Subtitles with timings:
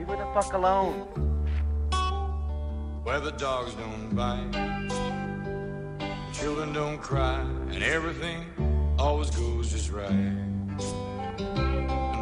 [0.00, 0.94] Leave her the fuck alone.
[3.02, 4.50] Where the dogs don't bite,
[6.32, 8.46] children don't cry, and everything
[8.98, 10.10] always goes just right.
[10.10, 10.78] And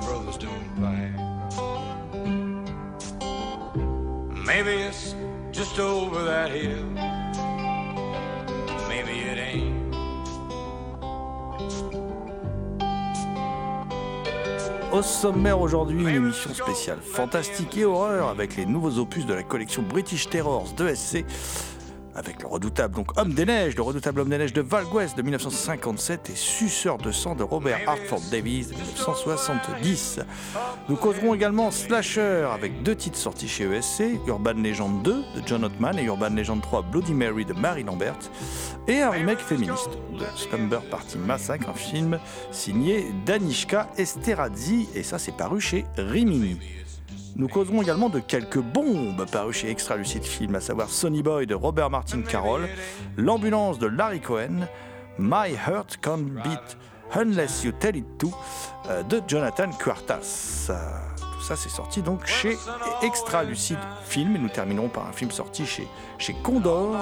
[0.06, 1.14] brothers don't fight.
[4.44, 5.14] Maybe it's
[5.52, 7.07] just over that hill.
[14.90, 19.42] Au sommaire aujourd'hui, une émission spéciale fantastique et horreur avec les nouveaux opus de la
[19.42, 21.26] collection British Terrors de SC.
[22.18, 25.22] Avec le redoutable Homme des Neiges, le redoutable Homme des Neiges de Val West de
[25.22, 30.18] 1957 et Suceur de sang de Robert Hartford Davies de 1970.
[30.88, 35.62] Nous causerons également Slasher avec deux titres sortis chez ESC, Urban Legend 2 de John
[35.62, 38.18] Ottman et Urban Legend 3 Bloody Mary de Mary Lambert,
[38.88, 42.18] et un remake féministe de Slumber Party Massacre, un film
[42.50, 46.58] signé Danishka Esterhazy, et ça c'est paru chez Rimini.
[47.38, 51.46] Nous causerons également de quelques bombes parues chez Extra Lucid Film, à savoir Sonny Boy
[51.46, 52.68] de Robert Martin Carroll,
[53.16, 54.66] L'ambulance de Larry Cohen,
[55.20, 56.76] My Heart Can't Beat
[57.14, 58.32] Unless You Tell It To
[58.90, 60.66] euh, de Jonathan Quartas.
[60.70, 60.74] Euh,
[61.16, 62.58] Tout ça c'est sorti donc chez
[63.02, 65.86] Extra Lucid Film et nous terminerons par un film sorti chez,
[66.18, 66.96] chez Condor,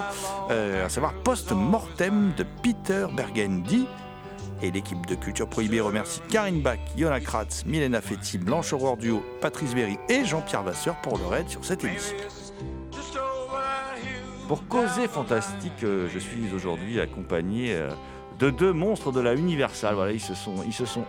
[0.50, 3.86] euh, à savoir Post Mortem de Peter Bergendi.
[4.62, 9.22] Et l'équipe de Culture Prohibée remercie Karine Bach, Yona Kratz, Milena Fetti, Blanche Aurore Duo,
[9.40, 12.16] Patrice Berry et Jean-Pierre Vasseur pour leur aide sur cette émission.
[14.48, 17.90] Pour causer fantastique, euh, je suis aujourd'hui accompagné euh,
[18.38, 19.94] de deux monstres de la Universal.
[19.94, 20.54] Voilà, ils se sont,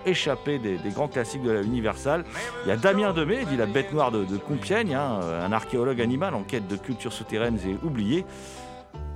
[0.05, 2.25] échappés des, grands classiques de la Universal.
[2.65, 6.01] Il y a Damien Demey, dit la bête noire de, de Compiègne, hein, un archéologue
[6.01, 8.25] animal en quête de cultures souterraines et oubliées.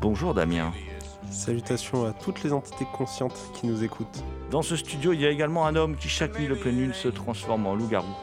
[0.01, 0.71] Bonjour Damien.
[1.31, 4.23] Salutations à toutes les entités conscientes qui nous écoutent.
[4.51, 6.93] Dans ce studio, il y a également un homme qui chaque nuit de pleine lune
[6.93, 8.13] se transforme en loup-garou.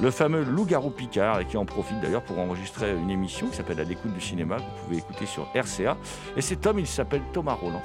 [0.00, 3.76] Le fameux loup-garou Picard, et qui en profite d'ailleurs pour enregistrer une émission qui s'appelle
[3.76, 5.96] La découte du cinéma, que vous pouvez écouter sur RCA.
[6.36, 7.82] Et cet homme, il s'appelle Thomas Roland.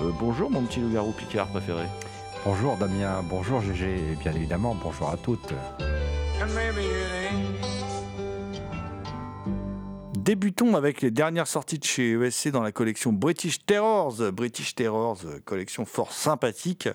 [0.00, 1.84] Euh, bonjour mon petit loup-garou Picard préféré.
[2.44, 5.52] Bonjour Damien, bonjour GG et bien évidemment bonjour à toutes.
[6.42, 7.83] And maybe it ain't.
[10.24, 14.32] Débutons avec les dernières sorties de chez ESC dans la collection British Terrors.
[14.32, 16.88] British Terrors, euh, collection fort sympathique,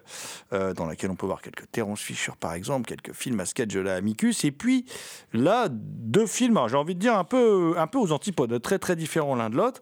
[0.52, 3.72] euh, dans laquelle on peut voir quelques Terrence Fisher par exemple, quelques films à sketch
[3.72, 4.86] de la Amicus, et puis
[5.32, 8.96] là, deux films, j'ai envie de dire un peu, un peu aux antipodes, très très
[8.96, 9.80] différents l'un de l'autre.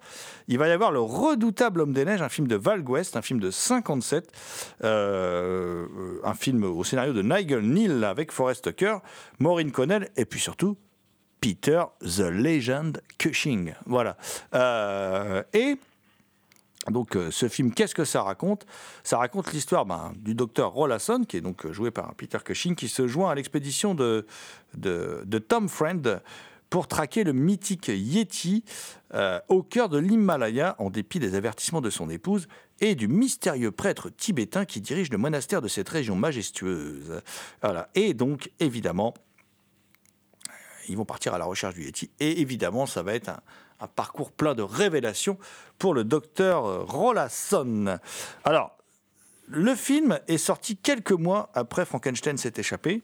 [0.50, 3.22] Il va y avoir Le Redoutable Homme des Neiges, un film de Val West, un
[3.22, 4.30] film de 57,
[4.84, 8.98] euh, euh, un film au scénario de Nigel Neal avec Forrest Tucker,
[9.40, 10.76] Maureen Connell, et puis surtout
[11.42, 13.74] Peter the Legend Cushing.
[13.86, 14.18] Voilà.
[14.54, 15.78] Euh, et
[16.90, 18.66] donc euh, ce film, qu'est-ce que ça raconte?
[19.04, 22.76] Ça raconte l'histoire ben, du docteur Rollason, qui est donc euh, joué par Peter Cushing,
[22.76, 24.26] qui se joint à l'expédition de,
[24.76, 26.22] de, Tom Friend
[26.70, 28.66] pour traquer le mythique Yeti
[29.48, 32.50] au cœur de l'Himalaya, en dépit des avertissements de son épouse
[32.82, 37.22] et du mystérieux prêtre tibétain qui dirige le monastère de cette région majestueuse.
[37.62, 37.90] Voilà.
[37.96, 39.14] Et donc, évidemment,
[40.88, 42.10] ils vont partir à la recherche du Yeti.
[42.20, 43.30] Et évidemment, ça va être
[43.80, 45.38] un, parcours plein de révélations
[45.78, 48.00] pour le docteur euh, Rollason.
[48.44, 48.76] Alors,
[49.48, 53.02] le film est sorti quelques mois après Frankenstein s'est échappé.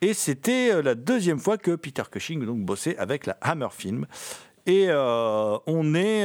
[0.00, 4.06] Et c'était euh, la deuxième fois que Peter Cushing donc, bossait avec la Hammer Film.
[4.66, 6.24] Et euh, on est,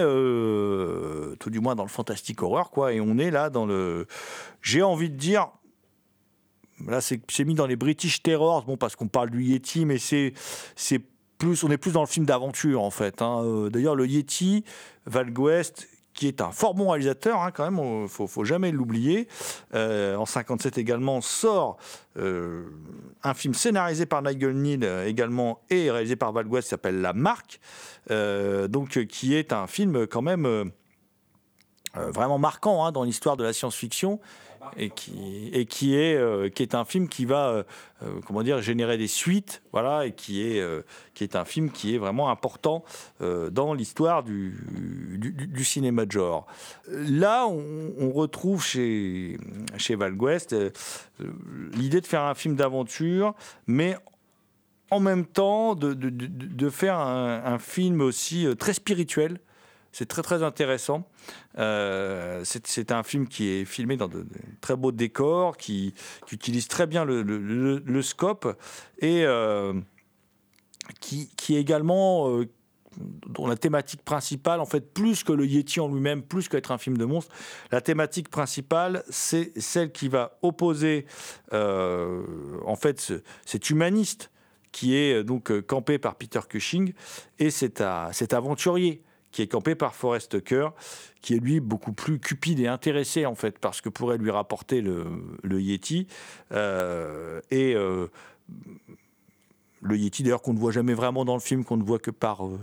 [1.40, 2.94] tout du moins dans le fantastique horreur, quoi.
[2.94, 4.08] Et on est là dans le.
[4.62, 5.50] J'ai envie de dire.
[6.86, 10.34] Là, c'est mis dans les British Terrors, bon, parce qu'on parle du Yeti, mais c'est
[11.38, 13.22] plus, on est plus dans le film d'aventure, en fait.
[13.22, 13.42] hein.
[13.44, 14.64] Euh, D'ailleurs, le Yeti,
[15.06, 19.28] Val West, qui est un fort bon réalisateur, hein, quand même, faut, faut jamais l'oublier.
[19.76, 21.78] Euh, en 57 également sort
[22.18, 22.66] euh,
[23.24, 27.14] un film scénarisé par Nigel Neal également et réalisé par Val West qui s'appelle La
[27.14, 27.60] Marque,
[28.10, 30.72] donc qui est un film quand même
[31.94, 34.20] vraiment marquant hein, dans l'histoire de la science-fiction
[34.76, 34.92] et
[35.84, 37.64] euh, qui est un film qui va euh,
[38.04, 42.30] euh, comment dire générer des suites voilà et qui est un film qui est vraiment
[42.30, 42.84] important
[43.20, 44.56] dans l'histoire du,
[45.64, 46.48] cinéma de genre.
[46.88, 49.38] Là, on, retrouve chez
[49.78, 50.72] chez Val Guest euh,
[51.74, 53.34] l'idée de faire un film d'aventure,
[53.68, 53.98] mais
[54.90, 59.40] en même temps de, faire un, film aussi très spirituel.
[59.92, 61.08] C'est très très intéressant.
[61.58, 64.26] Euh, c'est un film qui est filmé dans de,
[64.62, 65.94] très beaux décors, qui,
[66.32, 68.58] utilise très bien le, scope
[69.00, 69.74] et euh,
[71.00, 72.46] qui, est également euh,
[73.28, 76.78] dont la thématique principale, en fait, plus que le Yeti en lui-même, plus qu'être un
[76.78, 77.34] film de monstre,
[77.72, 81.06] la thématique principale, c'est celle qui va opposer,
[81.54, 82.24] euh,
[82.66, 84.32] en fait, ce- cet humaniste
[84.72, 86.94] qui est donc campé par Peter Cushing
[87.40, 89.02] et cet aventurier
[89.38, 90.70] qui est campé par Forrest Tucker,
[91.22, 94.32] qui est lui beaucoup plus cupide et intéressé en fait par ce que pourrait lui
[94.32, 95.06] rapporter le,
[95.44, 96.08] le Yeti.
[96.54, 98.08] Euh, et euh,
[99.84, 102.10] le Yeti d'ailleurs qu'on ne voit jamais vraiment dans le film, qu'on ne voit que
[102.10, 102.60] par euh,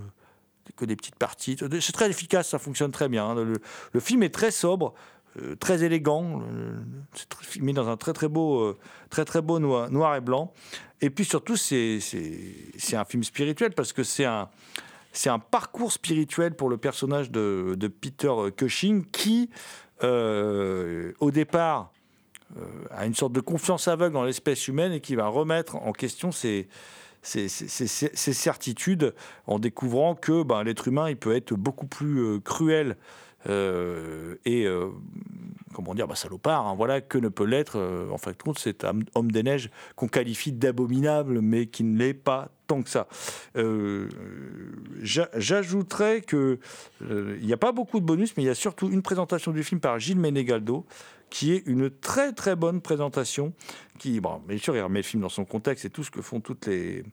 [0.75, 1.55] que des petites parties.
[1.79, 3.25] C'est très efficace, ça fonctionne très bien.
[3.25, 3.53] hein.
[3.93, 4.95] Le, film est très sobre,
[5.61, 6.41] très élégant.
[7.13, 8.75] C'est dans un très très beau,
[9.09, 10.51] très très beau noir, noir et blanc.
[10.99, 12.01] Et puis surtout, c'est
[12.91, 14.49] un film spirituel parce que c'est un
[15.15, 19.49] c'est un parcours spirituel pour le personnage de, Peter Cushing qui,
[20.03, 21.91] euh, au départ,
[22.57, 25.93] euh, a une sorte de confiance aveugle dans l'espèce humaine et qui va remettre en
[25.93, 26.67] question ses,
[27.23, 29.15] certitudes
[29.47, 32.97] en découvrant que ben, l'être humain il peut être beaucoup plus euh, cruel
[33.47, 34.89] et euh,
[35.73, 38.57] comment dire bah, salopard hein, voilà que ne peut l'être euh, en fin de compte
[38.59, 43.07] cet homme des neiges qu'on qualifie d'abominable mais qui ne l'est pas tant que ça.
[43.55, 44.07] Euh,
[45.01, 46.59] j'a- j'ajouterais que
[47.03, 49.51] euh, il n'y a pas beaucoup de bonus mais il y a surtout une présentation
[49.51, 50.85] du film par Gilles Menegaldo
[51.29, 53.53] qui est une très très bonne présentation
[53.99, 56.21] qui bon, bien sûr il remet le film dans son contexte et tout ce que
[56.21, 57.03] font toutes les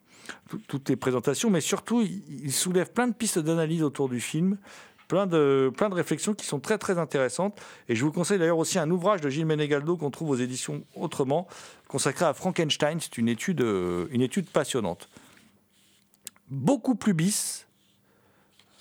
[0.48, 4.56] tout- toutes les présentations mais surtout il soulève plein de pistes d'analyse autour du film
[5.12, 7.60] plein de, plein de réflexions qui sont très très intéressantes.
[7.90, 10.84] Et je vous conseille d'ailleurs aussi un ouvrage de Gilles Menegaldo qu'on trouve aux éditions
[10.96, 11.48] Autrement,
[11.86, 12.98] consacré à Frankenstein.
[12.98, 15.10] C'est une étude, euh, une étude passionnante.
[16.48, 17.66] Beaucoup plus bis,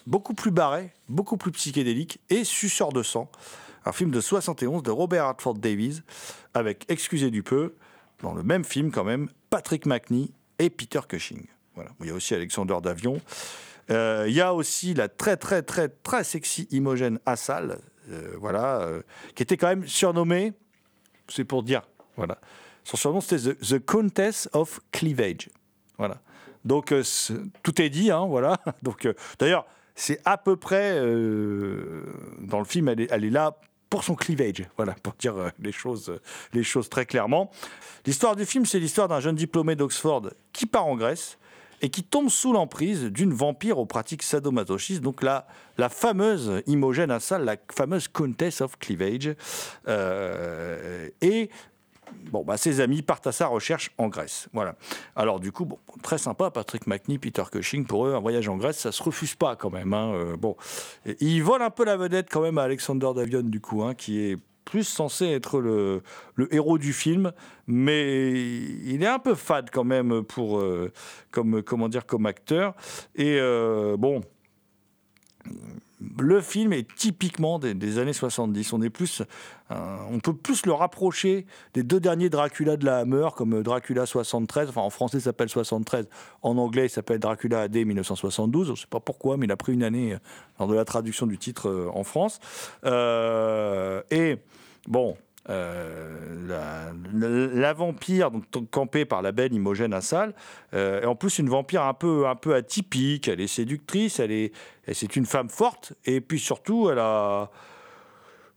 [0.07, 3.29] beaucoup plus barré, beaucoup plus psychédélique et suceur de sang.
[3.83, 6.01] Un film de 71 de Robert Hartford Davies
[6.53, 7.75] avec, excusez du peu,
[8.23, 11.45] dans le même film quand même, Patrick McNee et Peter Cushing.
[11.75, 11.89] Voilà.
[11.99, 13.19] Il y a aussi Alexander Davion.
[13.91, 17.79] Euh, il y a aussi la très très très très sexy Imogen Assal,
[18.09, 19.01] euh, voilà, euh,
[19.35, 20.53] qui était quand même surnommée,
[21.27, 21.81] c'est pour dire,
[22.15, 22.37] voilà,
[22.83, 25.49] son surnom c'était the, Countess of Cleavage,
[25.97, 26.21] voilà.
[26.63, 26.93] Donc
[27.63, 28.57] tout est dit, hein, voilà.
[28.83, 29.07] Donc
[29.39, 29.65] d'ailleurs
[29.95, 33.57] c'est à peu près dans le film, elle est, là
[33.89, 36.17] pour son cleavage, voilà, pour dire les choses,
[36.53, 37.51] les choses très clairement.
[38.05, 41.37] L'histoire du film, c'est l'histoire d'un jeune diplômé d'Oxford qui part en Grèce
[41.81, 45.47] et qui tombe sous l'emprise d'une vampire aux pratiques sadomasochistes, donc la,
[45.89, 49.35] fameuse Imogen Assal, la fameuse Countess of Cleavage.
[49.87, 51.49] Euh, et
[52.31, 54.47] bon, bah, ses amis partent à sa recherche en Grèce.
[54.53, 54.75] Voilà.
[55.15, 58.57] Alors du coup, bon, très sympa, Patrick McNee, Peter Cushing, pour eux, un voyage en
[58.57, 59.93] Grèce, ça se refuse pas quand même.
[59.93, 60.13] hein.
[60.13, 60.55] Euh, bon,
[61.19, 64.19] ils volent un peu la vedette quand même à Alexander Davion, du coup, hein, qui
[64.19, 66.01] est plus censé être le,
[66.51, 67.31] héros du film,
[67.67, 70.91] mais il est un peu fade quand même pour, euh,
[71.31, 72.75] comme, comment dire, comme acteur.
[73.15, 74.21] Et euh, bon,
[76.19, 78.73] le film est typiquement des, années 70.
[78.73, 79.21] On est plus,
[79.71, 84.05] euh, on peut plus le rapprocher des deux derniers Dracula de la Hammer, comme Dracula
[84.05, 84.69] 73.
[84.69, 86.07] Enfin, en français, ça s'appelle 73.
[86.41, 88.67] En anglais, il s'appelle Dracula AD 1972.
[88.67, 90.17] Je ne sais pas pourquoi, mais il a pris une année euh,
[90.59, 92.39] lors de la traduction du titre euh, en France.
[92.83, 94.37] Et
[94.87, 95.15] bon.
[95.49, 96.91] Euh,
[97.53, 100.33] la, vampire, donc campée par la belle Imogen Assal,
[100.73, 103.27] euh, et en plus une vampire un peu, atypique.
[103.27, 104.51] Elle est séductrice, elle est,
[104.91, 107.49] c'est une femme forte, et puis surtout, elle a,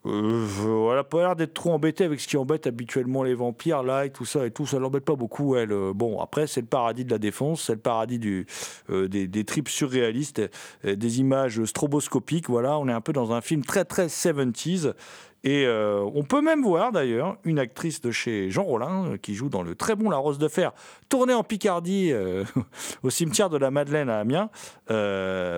[0.06, 3.82] euh, elle a pas l'air d'être trop embêtée avec ce qui embête habituellement les vampires
[3.82, 4.66] là et tout ça et tout.
[4.66, 5.56] Ça l'embête pas beaucoup.
[5.56, 8.46] Elle, Euh, bon, après c'est le paradis de la défense, c'est le paradis du,
[8.90, 10.42] euh, des, des tripes surréalistes,
[10.84, 12.48] euh, des images stroboscopiques.
[12.50, 14.92] Voilà, on est un peu dans un film très très 70s.
[15.44, 19.34] Et euh, on peut même voir d'ailleurs une actrice de chez Jean Rollin euh, qui
[19.34, 20.72] joue dans le très bon La Rose de Fer,
[21.10, 22.44] tournée en Picardie euh,
[23.02, 24.48] au cimetière de la Madeleine à Amiens,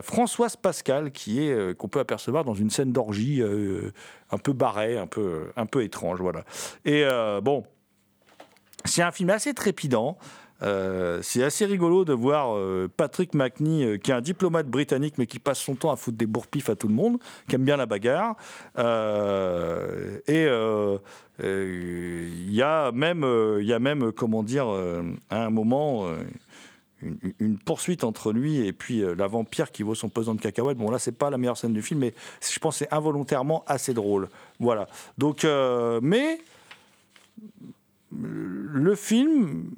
[0.03, 3.43] Françoise Pascal, qui est qu'on peut apercevoir dans une scène d'orgie
[4.31, 6.45] un peu barrée, un peu, un peu étrange, voilà.
[6.85, 7.05] Et
[7.43, 7.65] bon,
[8.85, 10.19] c'est un film assez trépidant.
[10.63, 15.15] Euh, c'est assez rigolo de voir euh, Patrick McNee, euh, qui est un diplomate britannique,
[15.19, 17.65] mais qui passe son temps à foutre des bourre-pifs à tout le monde, qui aime
[17.65, 18.37] bien la bagarre.
[20.27, 20.47] Et
[21.43, 23.27] il y a même,
[23.61, 24.67] il y a même, comment dire,
[25.31, 26.09] à un moment.
[27.03, 30.79] une, poursuite entre lui et puis la vampire qui vaut son pesant de cacahuètes.
[30.79, 33.93] Bon, là, c'est pas la meilleure scène du film, mais je pense c'est involontairement assez
[33.93, 34.29] drôle.
[34.59, 34.89] Voilà.
[35.19, 35.47] Donc,
[36.03, 36.41] mais
[38.13, 39.71] le film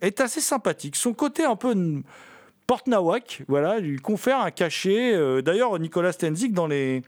[0.00, 0.96] est assez sympathique.
[0.96, 1.74] Son côté un peu
[2.66, 5.14] porte-nawak, voilà, lui confère un cachet.
[5.14, 7.02] Euh, D'ailleurs, Nicolas Stenzik, dans les,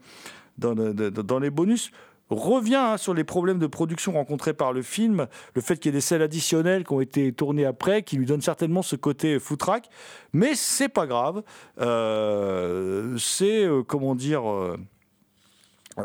[0.57, 1.91] dans, les bonus,
[2.29, 5.89] revient hein, sur les problèmes de production rencontrés par le film, le fait qu'il y
[5.89, 9.39] ait des scènes additionnelles qui ont été tournées après, qui lui donnent certainement ce côté
[9.39, 9.89] foutraque,
[10.33, 11.43] mais c'est pas grave.
[11.79, 14.43] Euh, c'est, euh, comment dire,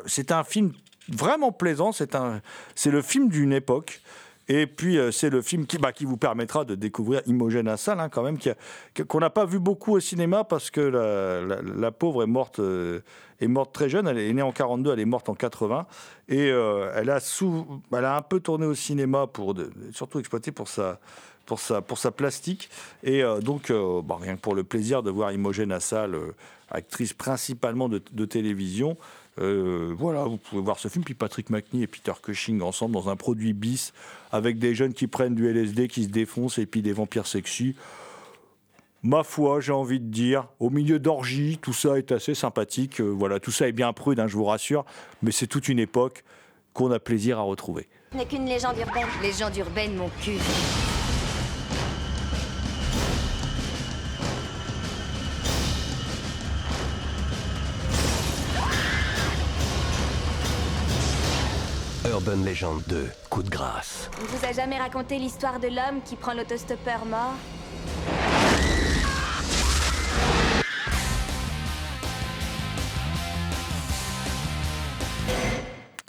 [0.06, 0.72] c'est un film
[1.08, 2.16] vraiment plaisant, c'est
[2.74, 4.00] c'est le film d'une époque.
[4.48, 8.00] Et puis, euh, c'est le film qui, bah, qui vous permettra de découvrir Imogen Assal,
[8.00, 8.38] hein, quand même,
[9.06, 13.00] qu'on n'a pas vu beaucoup au cinéma parce que la, pauvre est morte, euh,
[13.40, 14.08] est morte très jeune.
[14.08, 15.86] Elle est née en 42, elle est morte en 80.
[16.28, 19.54] Et euh, elle, a un peu tourné au cinéma, pour
[19.92, 20.98] surtout exploité pour sa,
[21.44, 22.70] pour sa, pour sa plastique.
[23.02, 26.16] Et donc, bah, rien que pour le plaisir de voir Imogen Assal,
[26.70, 28.96] actrice principalement de télévision,
[29.40, 31.04] euh, voilà, vous pouvez voir ce film.
[31.04, 33.92] Puis Patrick McNee et Peter Cushing ensemble dans un produit bis
[34.32, 37.76] avec des jeunes qui prennent du LSD, qui se défoncent et puis des vampires sexy.
[39.02, 43.00] Ma foi, j'ai envie de dire, au milieu d'orgies, tout ça est assez sympathique.
[43.00, 44.84] Euh, voilà, tout ça est bien prude, hein, je vous rassure,
[45.22, 46.24] mais c'est toute une époque
[46.72, 47.86] qu'on a plaisir à retrouver.
[48.14, 49.06] n'est qu'une légende urbaine.
[49.22, 50.38] Légende urbaine, mon cul.
[62.28, 64.10] Urban Legend 2, coup de grâce.
[64.20, 67.32] On vous a jamais raconté l'histoire de l'homme qui prend l'autostoppeur mort?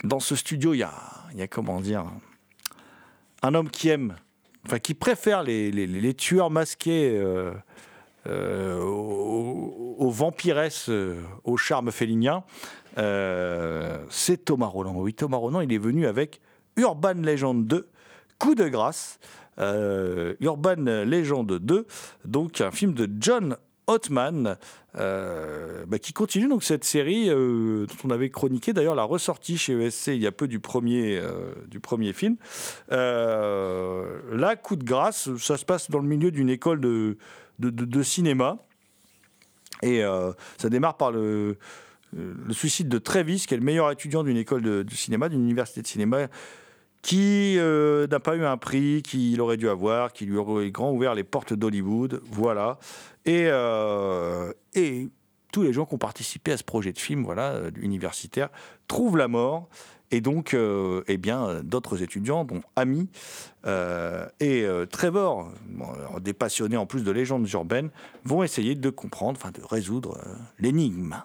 [0.04, 0.92] Dans ce studio, il y a,
[1.32, 2.04] il y a, comment dire,
[3.42, 4.16] un homme qui aime,
[4.66, 7.52] enfin qui préfère les, les- les tueurs masqués euh,
[8.26, 12.44] euh, aux, aux vampiresses, euh, au charme félinien.
[12.98, 14.94] Euh, c'est Thomas Roland.
[14.96, 16.40] Oui, Thomas Roland, il est venu avec
[16.76, 17.88] Urban Legend 2,
[18.38, 19.18] Coup de grâce.
[19.60, 21.86] Euh, Urban Legend 2,
[22.24, 23.56] donc un film de John
[23.86, 24.56] Ottman,
[24.96, 29.58] euh, bah, qui continue donc cette série euh, dont on avait chroniqué d'ailleurs la ressortie
[29.58, 31.20] chez ESC il y a peu du premier,
[31.68, 32.36] du premier film.
[32.90, 37.16] Là, coup de grâce, ça se passe dans le milieu d'une école de,
[38.02, 38.58] cinéma.
[39.82, 40.02] Et
[40.56, 41.58] ça démarre par le,
[42.12, 45.82] le suicide de Travis, qui est le meilleur étudiant d'une école de, cinéma, d'une université
[45.82, 46.28] de cinéma,
[47.02, 50.92] qui euh, n'a pas eu un prix qu'il aurait dû avoir, qui lui aurait grand
[50.92, 52.20] ouvert les portes d'Hollywood.
[52.30, 52.78] Voilà.
[53.24, 54.52] Et, euh,
[55.52, 58.50] tous les gens qui ont participé à ce projet de film voilà, euh, universitaire
[58.86, 59.68] trouvent la mort.
[60.12, 63.08] Et donc, euh, eh bien, d'autres étudiants, dont Ami
[63.66, 65.52] euh, et euh, Trevor,
[66.20, 67.90] des passionnés en plus de légendes urbaines,
[68.24, 71.16] vont essayer de comprendre, enfin de résoudre euh, l'énigme.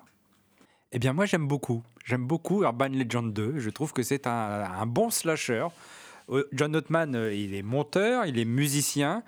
[0.96, 1.84] Eh bien, moi, j'aime beaucoup.
[2.06, 3.60] J'aime beaucoup Urban Legend 2.
[3.60, 5.68] Je trouve que c'est un, bon slasher.
[6.30, 9.22] Euh, John Ottman, euh, il est monteur, il est musicien.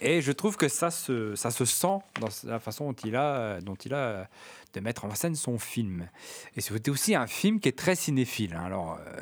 [0.00, 3.60] Et je trouve que ça se, ça se sent dans la façon dont il a,
[3.60, 4.28] dont il a
[4.74, 6.08] de mettre en scène son film.
[6.54, 8.54] Et c'était aussi un film qui est très cinéphile.
[8.54, 8.62] hein.
[8.64, 9.20] Alors, euh,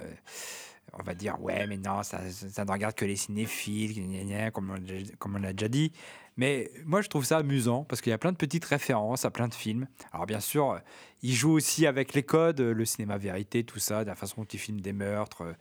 [0.99, 5.37] on va dire, ouais, mais non, ça, ne regarde que les cinéphiles, comme on, comme
[5.37, 5.93] on l'a déjà dit.
[6.37, 9.31] Mais moi, je trouve ça amusant parce qu'il y a plein de petites références à
[9.31, 9.88] plein de films.
[10.12, 10.81] Alors, bien sûr,
[11.23, 14.47] il joue aussi avec les codes, le cinéma vérité, tout ça, de la façon dont
[14.52, 15.55] il filme des meurtres.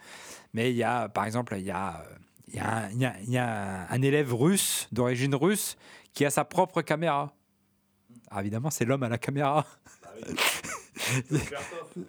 [0.54, 2.04] Mais il y a, par exemple, il y a,
[2.50, 5.78] il y a, un, il y a- il y a un élève russe, d'origine russe,
[6.14, 7.34] qui a sa propre caméra.
[8.30, 9.66] Alors, évidemment, c'est l'homme à la caméra.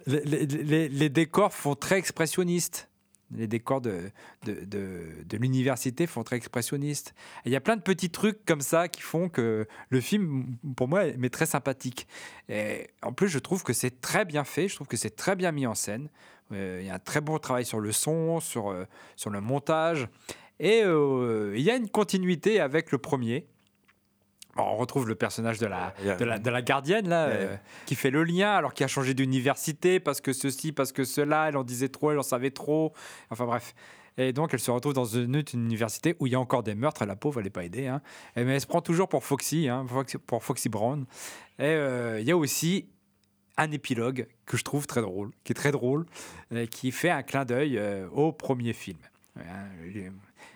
[0.07, 2.89] les, les- les- les décors font très expressionnistes.
[3.35, 4.09] Les décors de,
[4.45, 7.13] de, de, l'université font très expressionnistes.
[7.43, 10.55] Et Il y a plein de petits trucs comme ça qui font que le film,
[10.77, 12.07] pour moi, est très sympathique.
[13.01, 15.51] En plus, je trouve que c'est très bien fait, je trouve que c'est très bien
[15.51, 16.07] mis en scène.
[16.53, 19.41] Euh, il y a un très bon travail sur le son, sur, euh, sur le
[19.41, 20.07] montage.
[20.59, 23.47] Et euh, il y a une continuité avec le premier.
[24.57, 27.25] On retrouve le personnage de la, Il y a- de la, de la gardienne, là,
[27.27, 31.03] euh, qui fait le lien, alors qu'il a changé d'université, parce que ceci, parce que
[31.03, 32.93] cela, elle en disait trop, elle en savait trop.
[33.29, 33.73] Enfin bref.
[34.19, 36.73] Et donc, elle se retrouve dans une autre université où il y a encore des
[36.73, 37.85] meurtres, la pauvre, elle n'est pas aidée.
[37.85, 38.01] Hein.
[38.35, 39.85] Et- Mais elle se prend toujours pour Foxy, hein,
[40.25, 41.05] pour Foxy Brown.
[41.59, 42.87] Et euh, il y a aussi
[43.57, 46.05] un épilogue que je trouve très drôle, qui est très drôle,
[46.71, 48.97] qui fait un clin d'œil euh, au premier film.
[49.39, 49.67] Hein,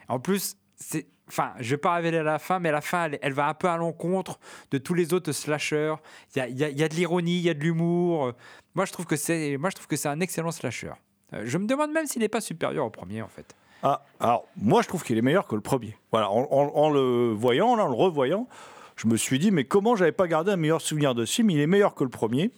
[0.08, 1.06] En plus, c'est.
[1.32, 3.78] Enfin, je vais pas révéler la fin, mais la fin, elle, va un peu à
[3.78, 4.38] l'encontre
[4.72, 5.96] de tous les autres slashers.
[6.36, 8.34] Il y a, de l'ironie, il y a de l'humour.
[8.76, 10.92] Moi, je trouve que c'est, moi, je trouve que c'est un excellent slasher.
[11.34, 13.56] Euh, Je me demande même s'il n'est pas supérieur au premier, en fait.
[13.82, 15.96] Ah, alors, moi, je trouve qu'il est meilleur que le premier.
[16.12, 18.50] Voilà, en, le voyant, en le revoyant,
[18.98, 21.60] je me suis dit, mais comment j'avais pas gardé un meilleur souvenir de ce Il
[21.62, 22.52] est meilleur que le premier.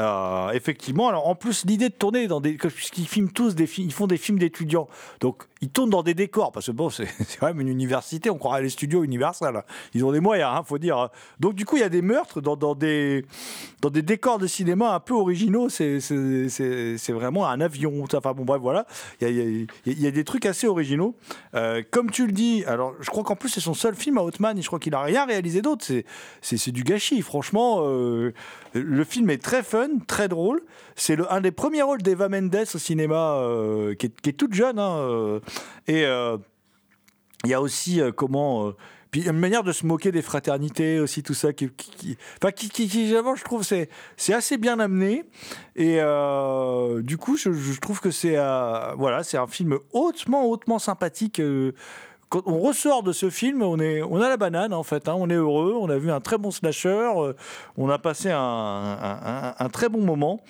[0.00, 2.54] Euh, effectivement, alors en plus, l'idée de tourner dans des.
[2.54, 4.88] Puisqu'ils filment tous des films, ils font des films d'étudiants.
[5.20, 7.06] Donc, ils tournent dans des décors, parce que bon, c'est
[7.38, 9.62] quand même une université, on croirait les studios Universal.
[9.92, 11.10] Ils ont des moyens, hein, faut dire.
[11.38, 13.26] Donc, du coup, il y a des meurtres dans, des,
[13.82, 15.68] dans des décors de cinéma un peu originaux.
[15.68, 16.00] C'est-
[17.10, 18.04] vraiment un avion.
[18.14, 18.86] Enfin, bon, bref, voilà.
[19.20, 21.14] Il y a, y y a des trucs assez originaux.
[21.54, 24.22] Euh, comme tu le dis, alors je crois qu'en plus c'est son seul film à
[24.22, 25.84] Hotman je crois qu'il a rien réalisé d'autre.
[25.84, 26.04] C'est
[26.40, 27.20] c'est du gâchis.
[27.22, 28.32] Franchement, euh,
[28.74, 30.62] le film est très fun, très drôle.
[30.96, 34.78] C'est un des premiers rôles d'Eva Mendes au cinéma, euh, qui, est, toute jeune.
[34.78, 35.40] hein, euh,
[35.86, 36.36] et euh,
[37.44, 38.72] il y a aussi comment.
[39.10, 42.16] puis une manière de se moquer des fraternités aussi, tout ça, qui, qui,
[42.54, 43.88] qui- qui, je trouve, c'est,
[44.32, 45.24] assez bien amené.
[45.74, 46.00] Et
[47.02, 48.36] du coup, je, trouve que c'est,
[48.96, 51.40] voilà, un film hautement, hautement sympathique.
[52.30, 55.14] Quand on ressort de ce film, on, est, on a la banane en fait, hein,
[55.18, 57.32] on est heureux, on a vu un très bon slasher, euh,
[57.76, 60.40] on a passé un, un- très bon moment.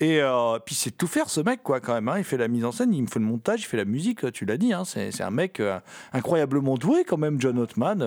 [0.00, 2.08] Et euh, puis c'est tout faire ce mec quoi quand même.
[2.08, 2.14] hein.
[2.18, 4.30] Il fait la mise en scène, il me fait le montage, il fait la musique.
[4.32, 5.78] Tu l'as dit, hein, c'est un mec euh,
[6.12, 8.00] incroyablement doué quand même, John Ottman.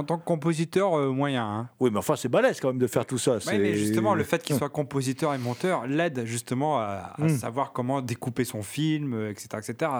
[0.00, 1.44] En tant que compositeur, euh, moyen.
[1.44, 1.68] hein.
[1.78, 3.36] Oui, mais enfin c'est balèze quand même de faire tout ça.
[3.46, 7.28] Oui, mais justement, le fait qu'il soit compositeur et monteur l'aide justement à, à Mm.
[7.36, 9.90] savoir comment découper son film, euh, etc., etc.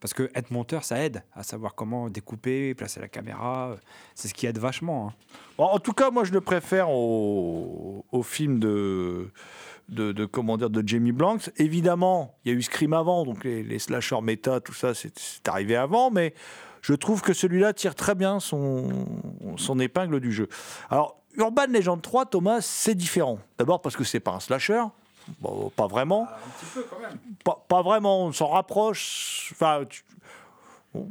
[0.00, 3.68] Parce que être monteur, ça aide à savoir comment découper, placer la caméra.
[3.72, 3.76] euh,
[4.14, 5.08] C'est ce qui aide vachement.
[5.08, 5.12] hein.
[5.58, 9.30] En, en tout cas, moi, je le préfère au, au film de,
[9.90, 11.50] de, de, comment dire, de Jamie Blanks.
[11.58, 15.12] Évidemment, il y a eu Scream avant, donc les, les slashers méta, tout ça, c'est
[15.46, 16.34] arrivé avant, mais
[16.82, 19.06] je trouve que celui-là tire très bien son,
[19.56, 20.48] son épingle du jeu.
[20.90, 23.38] Alors, Urban Legend 3, Thomas, c'est différent.
[23.58, 24.82] D'abord parce que c'est pas un slasher.
[25.40, 26.28] Bon, pas vraiment.
[27.44, 29.50] Pas, pas vraiment, on s'en rapproche.
[29.52, 30.02] Enfin, tu,
[30.92, 31.08] bon,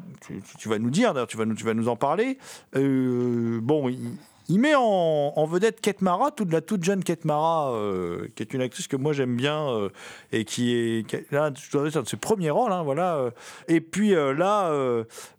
[0.60, 2.38] tu- vas nous dire, d'ailleurs, tu vas nous, tu vas nous en parler.
[2.76, 4.12] Euh, bon, il,
[4.50, 8.54] il met en, vedette Kate Mara, toute la toute jeune Kate Mara, euh, qui est
[8.54, 9.90] une actrice que moi j'aime bien euh,
[10.32, 13.16] et qui est là, je dois dire, un de ses premiers rôles, hein, voilà.
[13.16, 13.32] euh.
[13.68, 14.72] Et puis là,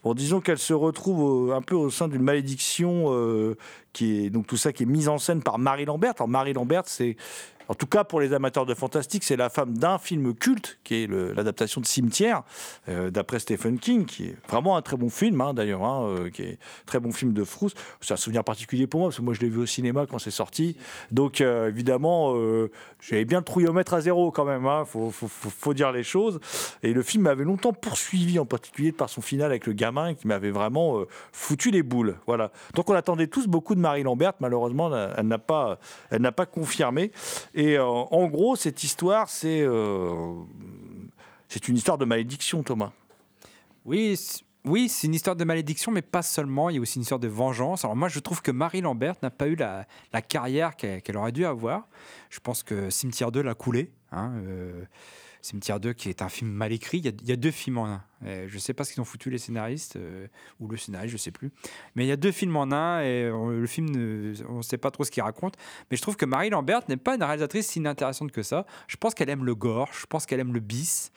[0.02, 3.10] bon, disons qu'elle se retrouve un peu au sein d'une malédiction
[3.92, 6.14] qui est donc tout ça qui est mise en scène par Marie Lambert.
[6.16, 7.16] Alors Marie Lambert, c'est
[7.68, 11.02] en tout cas, pour les amateurs de fantastique, c'est la femme d'un film culte, qui
[11.02, 12.42] est l'adaptation de Cimetière,
[12.88, 16.30] euh, d'après Stephen King, qui est vraiment un très bon film, hein, d'ailleurs, hein, euh,
[16.30, 17.74] qui est un très bon film de Frousse.
[18.00, 20.18] C'est un souvenir particulier pour moi, parce que moi, je l'ai vu au cinéma quand
[20.18, 20.76] c'est sorti.
[21.10, 22.34] Donc, euh, évidemment,
[23.00, 26.38] j'avais bien le trouillomètre à zéro quand même, il faut, faut- dire les choses.
[26.82, 30.26] Et le film m'avait longtemps poursuivi, en particulier par son final avec le gamin, qui
[30.26, 32.16] m'avait vraiment foutu les boules.
[32.26, 32.50] Voilà.
[32.74, 34.34] Donc, on attendait tous beaucoup de Marie Lambert.
[34.40, 35.78] Malheureusement, elle n'a pas,
[36.36, 37.10] pas confirmé.
[37.54, 40.34] Et euh, en gros, cette histoire, c'est euh,
[41.48, 42.92] c'est une histoire de malédiction, Thomas.
[43.84, 44.18] Oui,
[44.64, 46.70] oui, c'est une histoire de malédiction, mais pas seulement.
[46.70, 47.84] Il y a aussi une histoire de vengeance.
[47.84, 51.32] Alors moi, je trouve que Marie Lambert n'a pas eu la, la carrière qu'elle aurait
[51.32, 51.88] dû avoir.
[52.30, 53.90] Je pense que Cimetière 2 l'a coulé.
[54.12, 54.84] hein, euh,
[55.42, 56.98] Cimetière 2, qui est un film mal écrit.
[56.98, 58.04] Il y a, deux films en un.
[58.24, 60.28] Je ne sais pas ce qu'ils ont foutu les scénaristes, euh,
[60.60, 61.50] ou le scénariste, je ne sais plus.
[61.96, 64.62] Mais il y a deux films en un, et euh, le film, ne- on ne
[64.62, 65.56] sait pas trop ce qu'il raconte.
[65.90, 68.66] Mais je trouve que Marie Lambert n'est pas une réalisatrice si inintéressante que ça.
[68.86, 71.10] Je pense qu'elle aime le gore, je pense qu'elle aime le bis.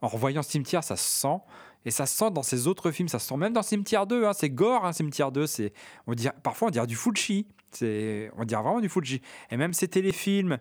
[0.00, 1.38] En revoyant Cimetière, ça se sent.
[1.86, 4.26] Et ça se sent dans ses autres films, ça se sent même dans Cimetière 2.
[4.26, 5.46] hein, c'est gore, hein, Cimetière 2.
[5.46, 5.72] C'est,
[6.06, 7.46] on dirait, parfois, on dirait du Fulci.
[7.72, 9.22] C'est, on dirait vraiment du Fulci.
[9.50, 10.58] Et même ses téléfilms,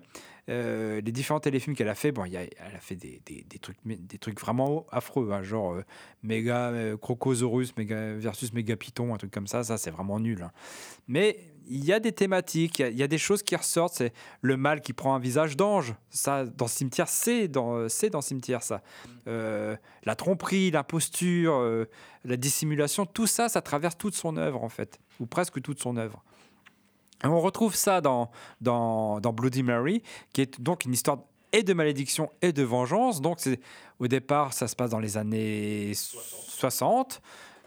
[0.49, 3.77] les différents téléfilms qu'elle a fait, bon, y a- elle a fait des, des- trucs,
[3.85, 5.83] des trucs vraiment affreux, hein, genre euh,
[6.23, 9.63] Méga euh, Crocosaurus méga, versus Méga Python, un truc comme ça.
[9.63, 10.41] Ça, c'est vraiment nul.
[10.43, 10.51] hein.
[11.07, 11.39] Mais
[11.71, 13.93] il y a des thématiques, il y a- des choses qui ressortent.
[13.95, 15.93] C'est le mal qui prend un visage d'ange.
[16.09, 18.81] Ça, dans Cimetière, c'est dans, dans Cimetière, ça.
[19.27, 21.85] Euh, la tromperie, l'imposture, euh,
[22.25, 25.97] la dissimulation, tout ça, ça traverse toute son œuvre, en fait, ou presque toute son
[25.97, 26.23] œuvre.
[27.23, 30.03] On retrouve ça dans, dans, Bloody Mary,
[30.33, 31.19] qui est donc une histoire
[31.51, 33.21] et de malédiction et de vengeance.
[33.21, 33.39] Donc,
[33.99, 37.21] au départ, ça se passe dans les années 60.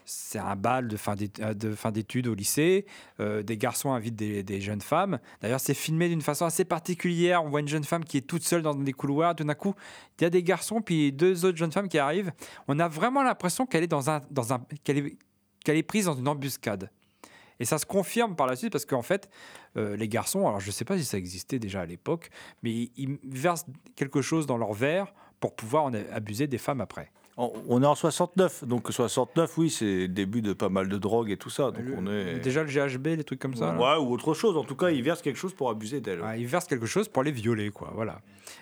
[0.05, 2.85] c'est un bal de fin euh, d'études au lycée.
[3.19, 5.19] euh, des garçons invitent des, des jeunes femmes.
[5.41, 7.43] D'ailleurs, c'est filmé d'une façon assez particulière.
[7.43, 9.35] On voit une jeune femme qui est toute seule dans des couloirs.
[9.35, 9.75] Tout d'un coup,
[10.19, 12.31] il y a des garçons, puis deux autres jeunes femmes qui arrivent.
[12.67, 15.17] On a vraiment l'impression qu'elle est, dans un, dans un, qu'elle est,
[15.63, 16.89] qu'elle est prise dans une embuscade.
[17.59, 19.29] Et ça se confirme par la suite parce qu'en fait,
[19.77, 22.29] euh, les garçons, alors je ne sais pas si ça existait déjà à l'époque,
[22.63, 26.81] mais ils, ils versent quelque chose dans leur verre pour pouvoir en abuser des femmes
[26.81, 27.11] après.
[27.35, 31.31] On est en 69, donc 69, oui, c'est le début de pas mal de drogue
[31.31, 31.71] et tout ça.
[31.71, 32.39] Donc Le- on est.
[32.41, 33.73] Déjà le GHB, les trucs comme ça.
[33.73, 33.79] là.
[33.97, 34.55] Ouais, ou autre chose.
[34.55, 36.21] En tout cas, ils versent quelque chose pour abuser d'elle.
[36.21, 37.91] Ouais, ils versent quelque chose pour les violer, quoi.
[37.95, 38.21] Voilà.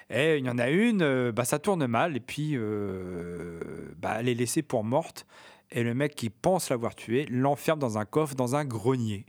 [0.10, 3.60] Et il y en a une, euh, bah, ça tourne mal, et puis euh,
[4.02, 5.26] bah, elle est laissée pour morte.
[5.72, 9.26] Et le mec qui pense l'avoir tuée l'enferme dans un coffre, dans un grenier.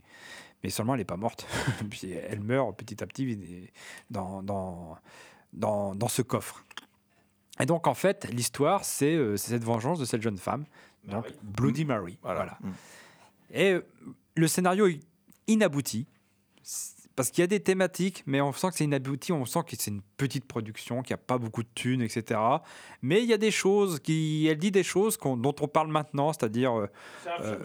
[0.63, 1.47] Mais seulement, elle n'est pas morte.
[1.89, 3.69] puis elle meurt petit à petit
[4.09, 4.97] dans, dans,
[5.53, 6.65] dans, dans ce coffre.
[7.59, 10.65] Et donc, en fait, l'histoire, c'est euh, cette vengeance de cette jeune femme,
[11.05, 12.17] donc Bloody Mary.
[12.23, 12.57] Voilà.
[12.61, 12.71] Mm.
[13.51, 13.85] Et euh,
[14.35, 14.99] le scénario est
[15.47, 16.07] inabouti.
[17.15, 19.75] Parce qu'il y a des thématiques, mais on sent que c'est inabouti, on sent que
[19.77, 22.39] c'est une petite production, qu'il n'y a pas beaucoup de thunes, etc.
[23.01, 26.33] Mais il y a des choses, qui, elle dit des choses dont on parle maintenant,
[26.33, 26.73] c'est-à-dire...
[27.39, 27.57] euh,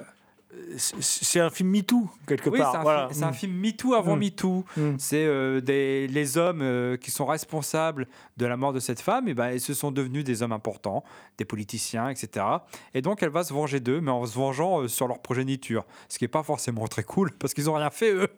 [0.78, 2.72] C'est un film MeToo, quelque oui, part.
[2.72, 3.08] c'est un, voilà.
[3.08, 4.20] fi- c'est un film MeToo avant Mm.
[4.20, 4.64] MeToo.
[4.78, 4.94] Mm.
[4.98, 8.06] C'est euh, les hommes euh, qui sont responsables
[8.38, 11.04] de la mort de cette femme, et ben, ils se sont devenus des hommes importants,
[11.36, 12.46] des politiciens, etc.
[12.94, 15.84] Et donc, elle va se venger d'eux, mais en se vengeant euh, sur leur progéniture.
[16.08, 18.28] Ce qui n'est pas forcément très cool, parce qu'ils n'ont rien fait, eux.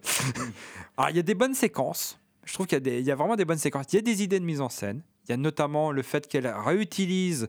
[0.96, 2.18] Alors, il y a des bonnes séquences.
[2.44, 3.86] Je trouve qu'il y a vraiment des bonnes séquences.
[3.92, 5.02] Il y a des idées de mise en scène.
[5.28, 7.48] Il y a notamment le fait qu'elle réutilise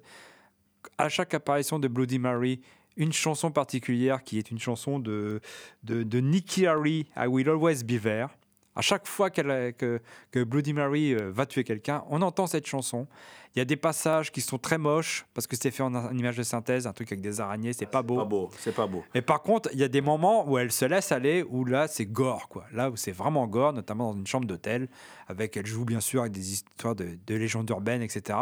[1.00, 2.62] à chaque apparition de Bloody Mary
[3.01, 5.41] une chanson particulière qui est une chanson de,
[5.83, 8.27] de, de Nikki Harry, I Will Always Be There.
[8.75, 9.99] À chaque fois que,
[10.31, 13.05] que Bloody Mary euh, va tuer quelqu'un, on entend cette chanson.
[13.53, 16.15] Il y a des passages qui sont très moches parce que c'est fait en, en
[16.15, 18.17] image de synthèse, un truc avec des araignées, c'est pas beau.
[18.17, 19.03] Pas beau, c'est pas beau.
[19.13, 21.89] Et par contre, il y a des moments où elle se laisse aller, où là,
[21.89, 22.65] c'est gore, quoi.
[22.71, 24.87] Là où c'est vraiment gore, notamment dans une chambre d'hôtel,
[25.27, 28.37] avec, elle joue bien sûr avec des histoires de, de légendes urbaines, etc.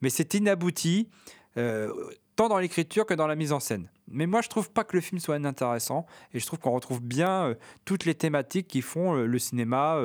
[0.00, 1.08] Mais c'est inabouti,
[1.56, 1.92] euh,
[2.38, 3.90] tant dans l'écriture que dans la mise en scène.
[4.06, 7.02] Mais moi, je trouve pas que le film soit inintéressant, et je trouve qu'on retrouve
[7.02, 9.96] bien euh, toutes les thématiques qui font euh, le cinéma,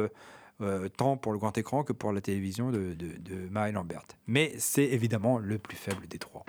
[0.62, 4.02] euh, tant pour le grand écran que pour la télévision de, de, de Marie Lambert.
[4.26, 6.44] Mais c'est évidemment le plus faible des trois.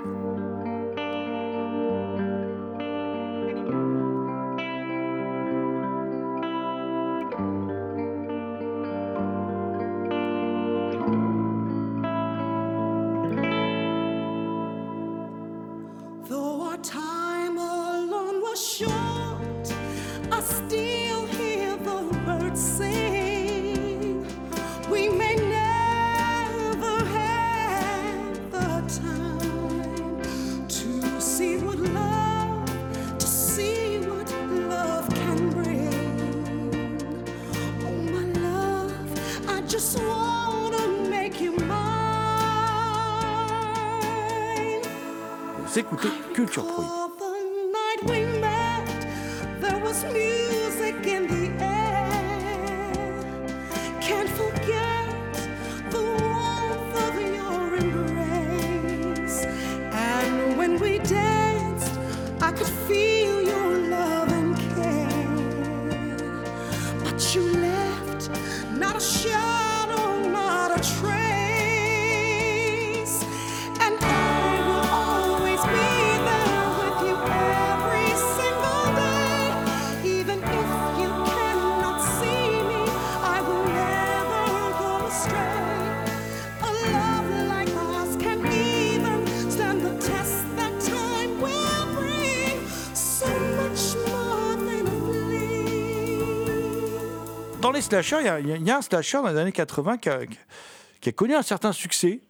[97.75, 101.43] Les slashers, il y a- un slasher dans les années 80 qui a, connu un
[101.43, 102.21] certain succès.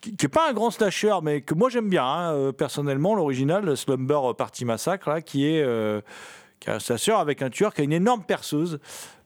[0.00, 3.76] Qui n'est pas un grand slasher, mais que moi j'aime bien, hein, euh, personnellement, l'original,
[3.76, 6.00] Slumber Party Massacre, là, qui est, euh,
[6.66, 8.78] un slasher avec un tueur qui a une énorme perceuse.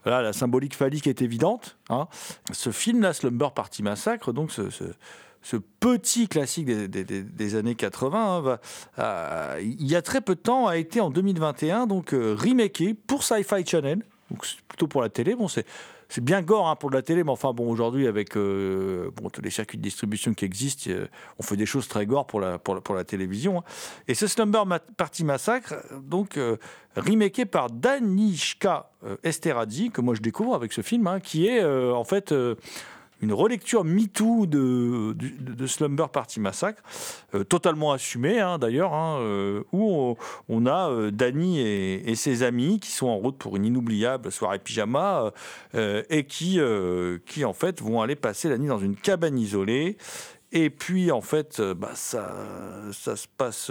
[0.06, 1.76] La symbolique phallique est évidente.
[1.90, 2.08] hein.
[2.52, 8.58] Ce film-là, Slumber Party Massacre, donc ce, petit classique des, années 80, hein,
[8.98, 12.36] euh, il y a très peu de temps, a été en 2021 donc euh,
[13.06, 14.02] pour Sci-Fi Channel.
[14.42, 15.34] C'est plutôt pour la télé.
[15.34, 15.66] Bon, c'est
[16.08, 19.30] c'est bien gore hein, pour de la télé, mais enfin bon, aujourd'hui avec euh, bon,
[19.30, 21.06] tous les circuits de distribution qui existent, euh,
[21.38, 23.58] on fait des choses très gore pour la pour la, pour la télévision.
[23.58, 23.64] hein.
[24.08, 24.64] Et ce Slumber
[24.96, 26.56] Party Massacre, donc euh,
[26.96, 31.62] remaké par Danishka euh, Esterhazy, que moi je découvre avec ce film, hein, qui est
[31.62, 32.34] euh, en fait
[33.22, 36.82] une relecture MeToo de, de, Slumber Party Massacre,
[37.34, 40.16] euh, totalement assumée hein, d'ailleurs, hein, euh, où
[40.48, 44.58] on, a euh, Danny et, ses amis qui sont en route pour une inoubliable soirée
[44.58, 45.32] pyjama
[45.74, 46.58] euh, et qui,
[47.26, 49.96] qui en fait vont aller passer la nuit dans une cabane isolée.
[50.52, 52.34] Et puis en fait, bah, ça,
[52.92, 53.70] ça se passe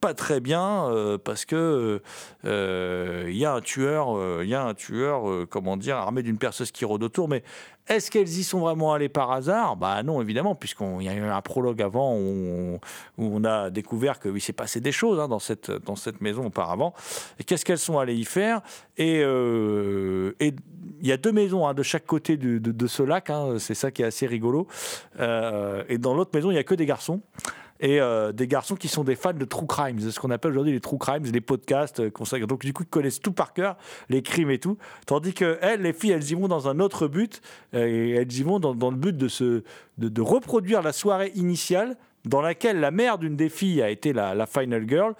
[0.00, 2.00] pas très bien parce que
[2.44, 6.72] il y a un tueur, il y a un tueur, comment dire, armé d'une perceuse
[6.72, 7.28] qui rôde autour.
[7.28, 7.44] Mais
[7.88, 9.76] est-ce qu'elles y sont vraiment allées par hasard?
[9.76, 12.78] Bah non, évidemment, puisqu'il y a eu un prologue avant où
[13.18, 16.46] on, a découvert que oui, s'est passé des choses hein, dans cette dans cette maison
[16.46, 16.94] auparavant.
[17.46, 18.60] Qu'est-ce qu'elles sont allées y faire?
[18.96, 20.54] Et euh, et
[21.00, 23.30] il y a deux maisons hein, de chaque côté de, ce lac.
[23.30, 24.66] hein, c'est ça qui est assez rigolo.
[25.18, 27.22] Euh, et dans l'autre maison, il y a que des garçons.
[27.80, 30.72] Et euh, des garçons qui sont des fans de true crimes, ce qu'on appelle aujourd'hui
[30.72, 32.46] les true crimes, les podcasts euh, consacrés.
[32.46, 33.76] Donc du coup, ils connaissent tout par cœur,
[34.10, 34.76] les crimes et tout.
[35.06, 37.40] Tandis que elles, les filles, elles y vont dans un autre but.
[37.74, 39.62] euh, et elles y vont dans, le but de, se,
[39.98, 44.46] de reproduire la soirée initiale dans laquelle la mère d'une des filles a été la,
[44.46, 45.14] final girl.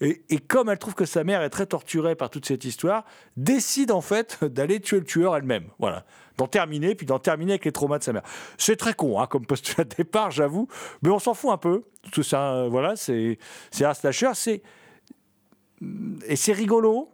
[0.00, 3.04] Et, comme elle trouve que sa mère est très torturée par toute cette histoire,
[3.36, 5.64] décide en fait d'aller tuer le tueur elle-même.
[5.78, 6.04] Voilà.
[6.36, 8.24] D'en terminer, puis d'en terminer avec les traumas de sa mère.
[8.58, 10.68] C'est très con hein, comme postulat de départ, j'avoue.
[11.02, 11.84] Mais on s'en fout un peu.
[12.12, 13.38] Tout ça, voilà, c'est
[13.70, 14.30] c'est un slasher.
[14.34, 14.62] C'est
[16.26, 17.13] et c'est rigolo.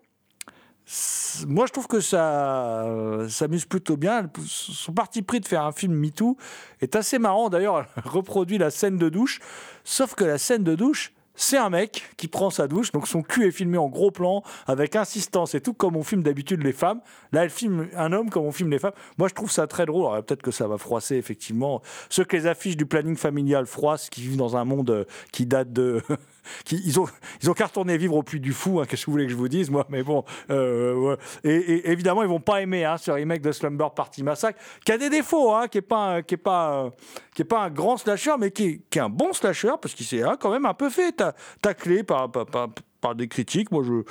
[1.47, 4.29] Moi, je trouve que ça euh, s'amuse plutôt bien.
[4.47, 6.37] Son parti pris de faire un film MeToo
[6.81, 7.49] est assez marrant.
[7.49, 9.41] D'ailleurs, elle reproduit la scène de douche.
[9.85, 12.93] Sauf que la scène de douche, c'est un mec qui prend sa douche.
[12.93, 16.23] Donc son cul est filmé en gros plan, avec insistance et tout, comme on filme
[16.23, 17.01] d'habitude les femmes.
[17.33, 18.93] Là, elle filme un homme comme on filme les femmes.
[19.17, 20.13] Moi, je trouve ça très drôle.
[20.13, 24.11] Alors, peut-être que ça va froisser, effectivement, ceux que les affiches du planning familial froissent,
[24.11, 26.03] qui vivent dans un monde euh, qui date de.
[26.65, 27.07] qui, ils, ont,
[27.43, 29.33] ils ont qu'à retourner vivre au Puy du Fou, hein, qu'est-ce que vous voulez que
[29.33, 30.25] je vous dise, moi, mais bon.
[30.51, 31.17] euh, ouais.
[31.45, 34.93] et, et évidemment, ils vont pas aimer hein, ce remake de Slumber Party Massacre, qui
[34.93, 36.91] a des défauts, hein, qui est pas, un- qui est pas,
[37.35, 39.95] qui est pas un grand slasher, mais qui est, qui est un bon slasher, parce
[39.95, 42.69] qu'il s'est hein, quand même un peu fait ta- tacler par, par, par,
[43.01, 43.71] par des critiques.
[43.71, 44.03] Moi, je,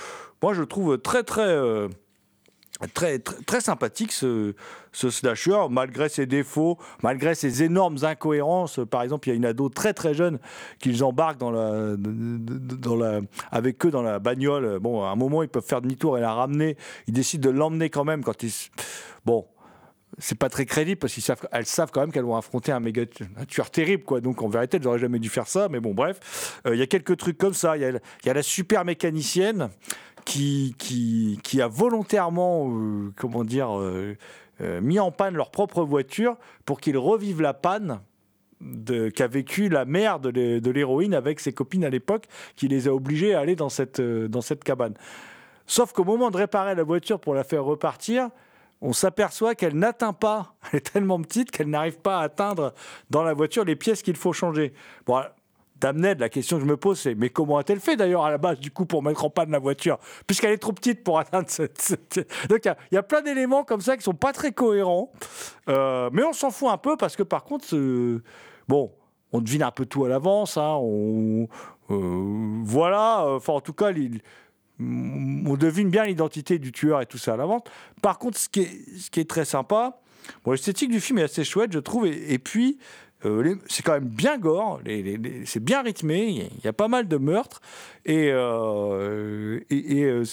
[0.41, 1.41] moi, je trouve très, très.
[1.47, 1.87] euh,
[2.93, 4.53] Très, très, sympathique ce,
[4.93, 8.79] ce slasher, malgré ses défauts, malgré ses énormes incohérences.
[8.89, 10.39] Par exemple, il y a une ado très très jeune
[10.79, 13.19] qu'ils embarquent dans la, dans la,
[13.51, 14.79] avec eux dans la bagnole.
[14.79, 16.77] Bon, à un moment, ils peuvent faire demi-tour et la ramener.
[17.07, 18.53] Ils décident de l'emmener quand même quand ils.
[19.25, 19.45] Bon.
[20.17, 22.79] C'est pas très crédible parce qu'elles savent, elles savent quand même qu'elles vont affronter un
[22.81, 23.03] méga
[23.47, 24.19] tueur terrible quoi.
[24.19, 25.69] Donc en vérité, elles n'auraient jamais dû faire ça.
[25.69, 27.77] Mais bon, bref, Euh, il y a quelques trucs comme ça.
[27.77, 29.69] Il y y a la super mécanicienne
[30.29, 34.15] qui, a volontairement, euh, comment dire, euh,
[34.61, 37.99] euh, mis en panne leur propre voiture pour qu'ils revivent la panne
[39.15, 42.25] qu'a vécu la mère de l'hé- de l'héroïne avec ses copines à l'époque,
[42.57, 44.95] qui les a obligés à aller dans cette, dans cette cabane.
[45.65, 48.29] Sauf qu'au moment de réparer la voiture pour la faire repartir,
[48.81, 52.73] on s'aperçoit qu'elle n'atteint pas, elle est tellement petite qu'elle n'arrive pas à atteindre
[53.09, 54.73] dans la voiture les pièces qu'il faut changer.
[55.05, 55.21] Bon,
[55.79, 58.37] Damned, la question que je me pose, c'est mais comment a-t-elle fait d'ailleurs à la
[58.37, 59.97] base du coup pour mettre en panne la voiture?
[60.27, 62.19] Puisqu'elle est trop petite pour atteindre cette.
[62.49, 65.11] Donc il y a- plein d'éléments comme ça qui sont pas très cohérents.
[65.69, 67.67] Euh, mais on s'en fout un peu parce que par contre,
[68.67, 68.91] bon,
[69.31, 70.57] on devine un peu tout à l'avance.
[70.57, 71.47] hein, on,
[71.91, 73.91] euh, voilà, enfin en tout cas,
[74.79, 77.61] on devine bien l'identité du tueur et tout ça à l'avance.
[78.01, 79.99] Par contre, ce qui est, très sympa,
[80.43, 82.79] bon, l'esthétique du film est assez chouette, je trouve, et puis
[83.25, 84.81] euh, c'est quand même bien gore,
[85.45, 87.61] c'est bien rythmé, il y, a- pas mal de meurtres,
[88.05, 90.23] et, euh, et, euh,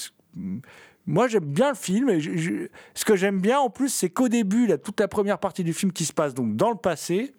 [1.07, 4.67] moi j'aime bien le film, et ce que j'aime bien en plus, c'est qu'au début,
[4.67, 7.35] là, toute la première partie du film qui se passe donc dans le passé,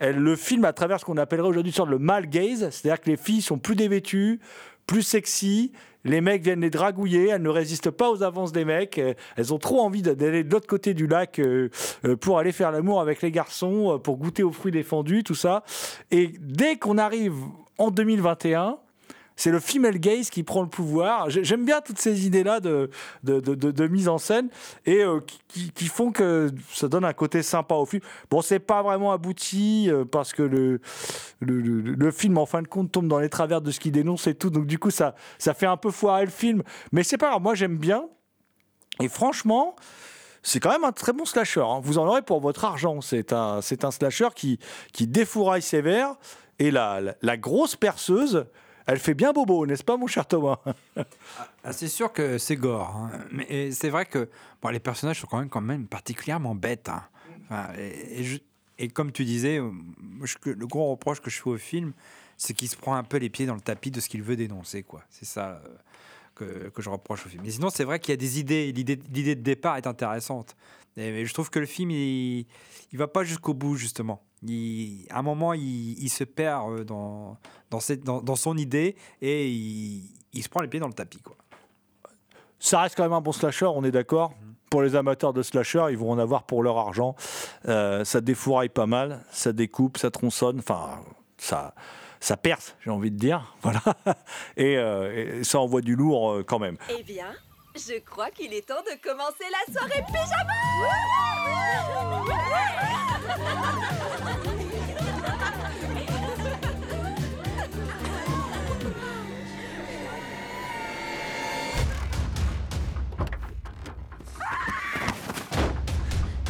[0.00, 3.16] elle le filme à travers ce qu'on appellerait aujourd'hui de male gaze, c'est-à-dire que les
[3.16, 4.40] filles sont plus dévêtues,
[4.86, 5.72] plus sexy,
[6.04, 9.52] les mecs viennent les dragouiller, elles ne résistent pas aux avances des mecs, euh, elles
[9.54, 11.70] ont trop envie d'aller de l'autre côté du lac euh,
[12.04, 15.64] euh, pour aller faire l'amour avec les garçons, pour goûter aux fruits défendus, tout ça.
[16.10, 17.34] Et dès qu'on arrive
[17.78, 18.78] en 2021,
[19.36, 21.28] c'est le female gaze qui prend le pouvoir.
[21.30, 22.90] J'ai- J'aime bien toutes ces idées-là de,
[23.22, 24.48] de, mise en scène
[24.86, 28.02] et euh, qui, font que ça donne un côté sympa au film.
[28.30, 30.80] Bon, c'est pas vraiment abouti euh, parce que le,
[31.40, 34.34] le, film, en fin de compte, tombe dans les travers de ce qu'il dénonce et
[34.34, 34.50] tout.
[34.50, 36.62] Donc, du coup, ça, ça fait un peu foirer le film.
[36.92, 38.04] Mais c'est pas grave, moi j'aime bien.
[39.00, 39.74] Et franchement,
[40.42, 41.60] c'est quand même un très bon slasher.
[41.62, 41.80] hein.
[41.82, 43.00] Vous en aurez pour votre argent.
[43.00, 44.58] C'est un, c'est un slasher qui,
[44.92, 46.14] qui défouraille sévère.
[46.60, 48.46] Et la, la grosse perceuse,
[48.86, 50.58] elle fait bien bobo, n'est-ce pas, mon cher Thomas?
[51.64, 53.10] Ah, c'est sûr que c'est gore, hein.
[53.30, 54.28] mais c'est vrai que
[54.70, 56.90] les personnages sont quand même, particulièrement bêtes.
[57.50, 57.68] hein.
[58.78, 61.92] Et, comme tu disais, le gros reproche que je fais au film,
[62.36, 64.36] c'est qu'il se prend un peu les pieds dans le tapis de ce qu'il veut
[64.36, 64.82] dénoncer.
[64.82, 65.02] quoi.
[65.08, 65.62] C'est ça
[66.42, 67.42] euh, que, je reproche au film.
[67.44, 68.72] Mais sinon, c'est vrai qu'il y a des idées.
[68.72, 70.56] L'idée de départ est intéressante.
[70.96, 72.46] Et, mais je trouve que le film, il,
[72.92, 74.22] il va pas jusqu'au bout, justement.
[74.46, 77.36] Il- à un moment, il, il se perd euh, dans,
[77.70, 80.92] dans, cette, dans, dans son idée et il, il se prend les pieds dans le
[80.94, 81.20] tapis.
[81.20, 81.36] Quoi.
[82.58, 84.32] Ça reste quand même un bon slasher, on est d'accord
[84.70, 87.14] Pour les amateurs de slasher, ils vont en avoir pour leur argent.
[87.68, 91.00] Euh, ça défouraille pas mal, ça découpe, ça tronçonne, enfin,
[91.36, 91.74] ça,
[92.20, 93.54] ça perce, j'ai envie de dire.
[93.62, 93.82] Voilà.
[94.56, 96.76] Et, euh, et ça envoie du lourd euh, quand même.
[96.98, 97.26] Eh bien,
[97.74, 100.52] je crois qu'il est temps de commencer la soirée pyjama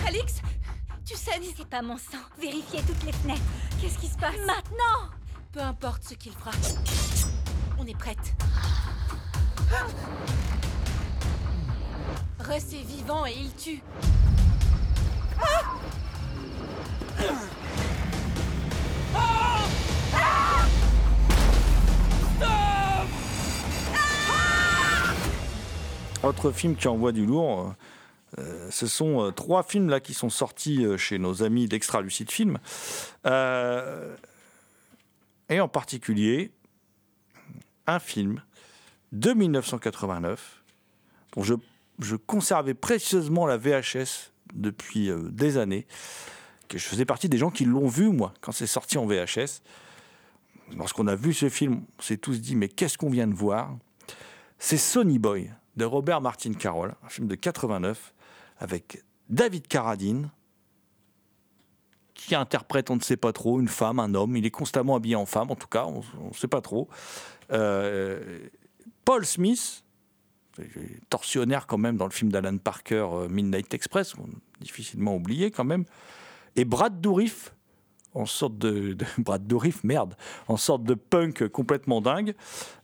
[0.06, 0.34] Alix,
[1.06, 2.18] tu saignes C'est pas mon sang.
[2.38, 3.40] Vérifiez toutes les fenêtres.
[3.80, 4.36] Qu'est-ce qui se passe?
[4.46, 5.10] Maintenant
[5.52, 6.50] Peu importe ce qu'il fera.
[7.78, 8.34] On est prête.
[12.44, 13.80] Russ est vivant et il tue.
[26.22, 27.74] Autre film qui envoie du lourd,
[28.38, 32.02] euh, ce sont euh, trois films là qui sont sortis euh, chez nos amis d'Extra
[32.02, 32.58] Lucide Film.
[33.26, 34.14] Euh,
[35.48, 36.50] et en particulier,
[37.86, 38.42] un film
[39.12, 40.62] de 1989
[41.34, 41.54] dont je,
[41.98, 45.86] je conservais précieusement la VHS depuis euh, des années,
[46.68, 49.62] que je faisais partie des gens qui l'ont vu, moi, quand c'est sorti en VHS.
[50.76, 53.76] Lorsqu'on a vu ce film, on s'est tous dit, mais qu'est-ce qu'on vient de voir?
[54.58, 58.14] C'est Sonny Boy de Robert Martin Carroll, un film de 89
[58.58, 60.30] avec David Carradine
[62.14, 64.36] qui interprète, on ne sait pas trop, une femme, un homme.
[64.36, 66.88] Il est constamment habillé en femme, en tout cas, on ne sait pas trop.
[67.52, 68.48] Euh,
[69.04, 69.83] Paul Smith,
[71.10, 74.14] torsionnaire quand même dans le film d'Alan Parker, euh, Midnight Express,
[74.60, 75.84] difficilement oublié quand même.
[76.56, 77.54] Et Brad Dourif,
[78.14, 80.14] en sorte de, Brad Dourif, merde,
[80.48, 82.34] en sorte de punk complètement dingue.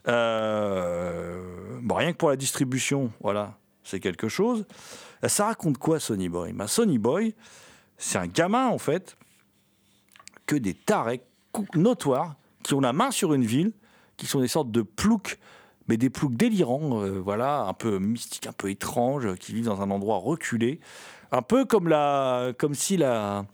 [0.07, 4.65] Euh, rien que pour la distribution, voilà, c'est quelque chose.
[5.27, 6.53] Ça raconte quoi, Sonny Boy?
[6.53, 7.35] Ben, Sonny Boy,
[7.97, 9.15] c'est un gamin en fait
[10.45, 11.21] que des tarés
[11.75, 13.71] notoires qui ont la main sur une ville,
[14.17, 15.39] qui sont des sortes de ploucs,
[15.87, 19.81] mais des ploucs délirants, euh, voilà, un peu mystiques, un peu étranges, qui vivent dans
[19.81, 20.79] un endroit reculé,
[21.31, 23.45] un peu comme la, comme si la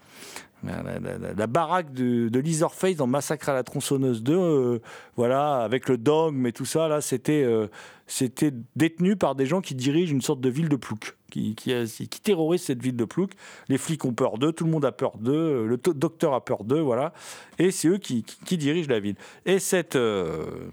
[0.63, 4.79] la, baraque de, de dans Massacre à la tronçonneuse 2, euh,
[5.15, 7.67] voilà, avec le dogme et tout ça, là, c'était euh,
[8.07, 11.73] c'était détenu par des gens qui dirigent une sorte de ville de Plouc, qui, qui,
[11.85, 13.33] qui terrorisent cette ville de Plouc.
[13.67, 16.63] Les flics ont peur d'eux, tout le monde a peur d'eux, le docteur a peur
[16.63, 17.13] d'eux, voilà,
[17.59, 18.23] et c'est eux qui,
[18.57, 19.15] dirigent la ville.
[19.45, 20.69] Et cette, euh,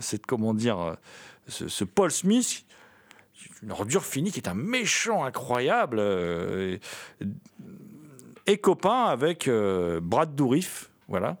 [0.00, 0.94] cette comment dire, euh,
[1.48, 2.66] ce, Paul Smith,
[3.62, 5.96] une ordure finie qui est un méchant incroyable.
[5.98, 6.76] euh,
[8.46, 11.36] est copain avec euh, Brad Dourif, voilà.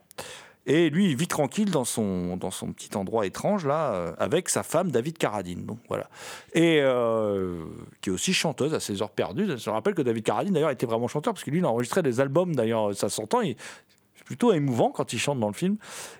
[0.68, 4.48] Et lui, il vit tranquille dans son, dans son petit endroit étrange, là, euh, avec
[4.48, 5.64] sa femme, David Carradine.
[5.64, 6.10] Donc, voilà.
[6.54, 7.64] Et euh,
[8.00, 9.46] qui est aussi chanteuse à ses heures perdues.
[9.56, 12.02] Je rappelle que David Carradine, d'ailleurs, était vraiment chanteur, parce que lui, il a enregistré
[12.02, 13.42] des albums, d'ailleurs, ça s'entend.
[13.42, 15.76] C'est plutôt émouvant quand il chante dans le film.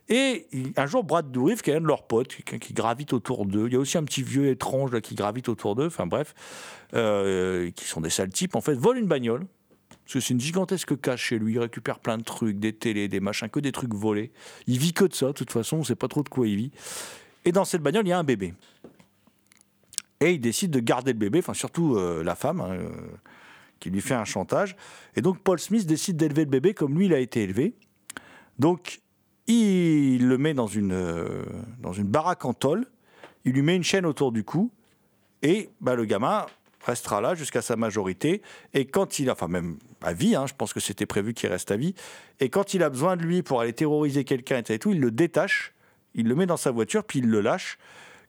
[0.08, 0.46] Et
[0.76, 3.72] un jour, Brad Dourif, qui est un de leurs potes, qui gravite autour d'eux, il
[3.72, 6.34] y a aussi un petit vieux étrange là, qui gravite autour d'eux, enfin bref,
[6.92, 9.44] qui sont des sales types, en fait, vole une bagnole.
[10.06, 11.54] Parce que c'est une gigantesque cache chez lui.
[11.54, 14.30] Il récupère plein de trucs, des télés, des machins, que des trucs volés.
[14.68, 16.46] Il vit que de ça, de toute façon, on ne sait pas trop de quoi
[16.46, 16.70] il vit.
[17.44, 18.54] Et dans cette bagnole, il y a un bébé.
[20.20, 22.88] Et il décide de garder le bébé, enfin surtout euh, la femme, hein, euh,
[23.80, 24.76] qui lui fait un chantage.
[25.16, 27.74] Et donc Paul Smith décide d'élever le bébé comme lui, il a été élevé.
[28.60, 29.00] Donc
[29.48, 31.44] il le met dans une, euh,
[32.04, 32.86] baraque en tôle.
[33.44, 34.70] Il lui met une chaîne autour du cou.
[35.42, 36.46] Et bah, le gamin
[36.86, 38.42] restera là jusqu'à sa majorité.
[38.72, 41.50] Et quand il a, enfin même à vie, hein, je pense que c'était prévu qu'il
[41.50, 41.94] reste à vie.
[42.40, 45.10] Et quand il a besoin de lui pour aller terroriser quelqu'un et tout, il le
[45.10, 45.74] détache,
[46.14, 47.78] il le met dans sa voiture, puis il le lâche.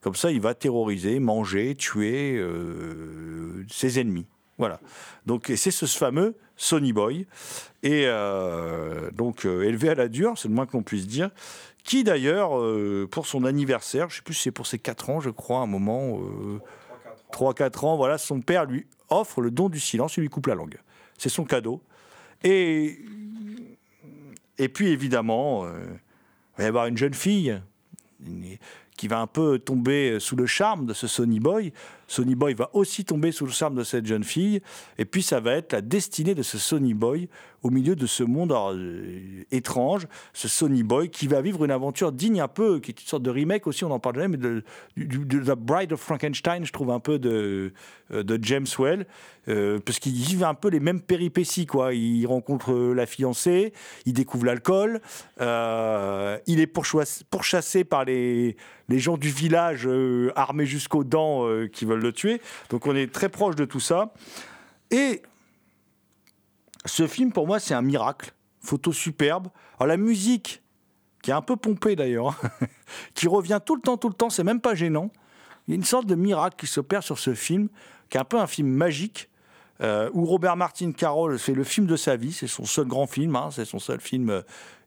[0.02, 4.26] Comme ça, il va terroriser, manger, tuer euh, ses ennemis.
[4.58, 4.80] Voilà.
[5.26, 7.28] Donc, c'est ce fameux Sonny Boy,
[7.84, 11.30] et euh, donc euh, élevé à la dure, c'est le moins qu'on puisse dire,
[11.84, 12.52] qui d'ailleurs,
[13.12, 15.62] pour son anniversaire, je sais plus si c'est pour ses 4 ans, je crois, à
[15.62, 16.20] un moment,
[17.32, 20.56] 3-4 ans, voilà, son père lui offre le don du silence, il lui coupe la
[20.56, 20.78] langue.
[21.18, 21.82] C'est son cadeau.
[22.44, 23.00] Et,
[24.74, 25.80] puis évidemment, euh,
[26.56, 27.60] il va y avoir une jeune fille
[28.96, 31.74] qui va un peu tomber sous le charme de ce Sonny Boy.
[32.08, 34.62] Sonny Boy va aussi tomber sous le charme de cette jeune fille.
[34.98, 37.28] Et puis, ça va être la destinée de ce Sonny Boy
[37.64, 40.08] au milieu de ce monde euh, étrange.
[40.32, 43.24] Ce Sonny Boy qui va vivre une aventure digne un peu, qui est une sorte
[43.24, 44.64] de remake aussi, on en parle jamais, mais de,
[44.96, 47.74] du- de The Bride of Frankenstein, je trouve un peu de,
[48.12, 49.06] euh, de James Well.
[49.50, 51.66] euh, parce qu'il vit un peu les mêmes péripéties.
[51.66, 51.94] Quoi.
[51.94, 53.74] Il rencontre euh, la fiancée,
[54.06, 55.02] il découvre l'alcool,
[55.40, 56.68] il est
[57.30, 58.56] pourchassé par les,
[58.90, 59.90] les gens du village
[60.36, 62.42] armés jusqu'aux dents qui veulent le tuer.
[62.70, 64.14] Donc on est très proche de tout ça.
[64.92, 65.22] Et
[66.86, 68.34] ce film, pour moi, c'est un miracle.
[68.62, 69.48] Photo superbe.
[69.80, 70.62] Alors la musique,
[71.22, 72.40] qui est un peu pompée d'ailleurs,
[73.14, 75.12] qui revient tout le temps, tout le temps, c'est même pas gênant.
[75.68, 77.70] Il y a une sorte de miracle qui s'opère sur ce film,
[78.10, 79.30] qui est un peu un film magique,
[79.82, 82.32] euh, où Robert Martin Carroll fait le film de sa vie.
[82.32, 84.42] C'est son seul grand film, hein, c'est son seul film euh,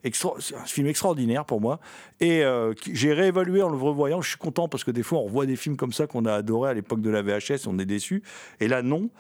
[0.05, 1.79] extra- un film extraordinaire pour moi.
[2.21, 4.21] Et euh, j'ai réévalué en le revoyant.
[4.21, 6.35] Je suis content parce que des fois, on revoit des films comme ça qu'on a
[6.35, 8.23] adoré à l'époque de la VHS, on est déçu.
[8.59, 9.11] Et là, non.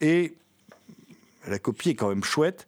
[0.00, 0.34] Et
[1.46, 2.66] la copie est quand même chouette.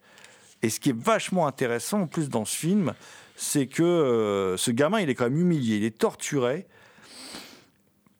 [0.62, 2.93] Et ce qui est vachement intéressant en plus dans ce film,
[3.37, 6.66] c'est que ce gamin, il est quand même humilié, il est torturé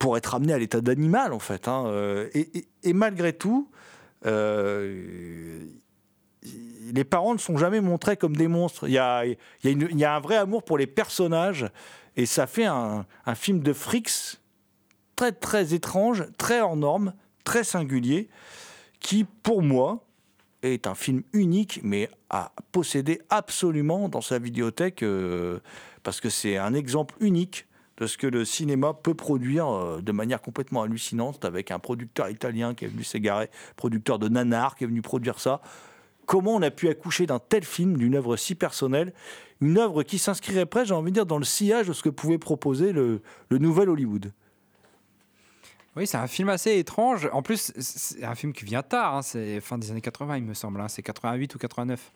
[0.01, 1.69] pour être amené à l'état d'animal en fait.
[1.69, 3.71] hein, euh, et, malgré tout,
[4.27, 5.67] euh,
[6.93, 8.89] les parents ne sont jamais montrés comme des monstres.
[8.89, 9.25] Il y a,
[9.63, 11.67] y a un vrai amour pour les personnages
[12.17, 14.41] et ça fait un, un film de frics
[15.17, 17.13] très très étrange, très hors norme,
[17.45, 18.31] très singulier,
[19.01, 20.07] qui pour moi
[20.63, 25.61] est un film unique, mais à posséder absolument dans sa vidéothèque, euh,
[26.03, 27.67] parce que c'est un exemple unique
[28.01, 32.31] de ce que le cinéma peut produire euh, de manière complètement hallucinante, avec un producteur
[32.31, 35.61] italien qui est venu s'égarer, producteur de Nanar, qui est venu produire ça.
[36.27, 39.13] Comment on a pu accoucher d'un tel film, d'une œuvre si personnelle,
[39.61, 42.09] une œuvre qui s'inscrirait presque, j'ai envie de dire, dans le sillage de ce que
[42.09, 43.21] pouvait proposer le,
[43.51, 44.33] le nouvel Hollywood?
[45.97, 47.29] Oui, c'est un film assez étrange.
[47.33, 49.17] En plus, c'est un film qui vient tard.
[49.17, 50.81] hein, C'est fin des années 80, il me semble.
[50.81, 52.13] hein, C'est 88 ou 89.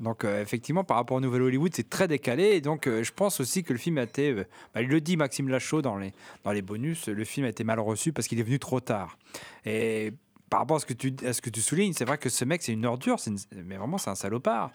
[0.00, 2.56] Donc, euh, effectivement, par rapport au Nouvel Hollywood, c'est très décalé.
[2.56, 4.32] Et donc, euh, je pense aussi que le film a été.
[4.32, 4.44] euh,
[4.74, 6.12] bah, il le dit, Maxime Lachaud, dans les,
[6.44, 9.16] dans les bonus, le film a été mal reçu parce qu'il est venu trop tard.
[9.64, 10.12] Et
[10.50, 12.44] par rapport à ce que tu, à ce que tu soulignes, c'est vrai que ce
[12.44, 13.16] mec, c'est une ordure.
[13.26, 14.70] une- mais vraiment, c'est un salopard.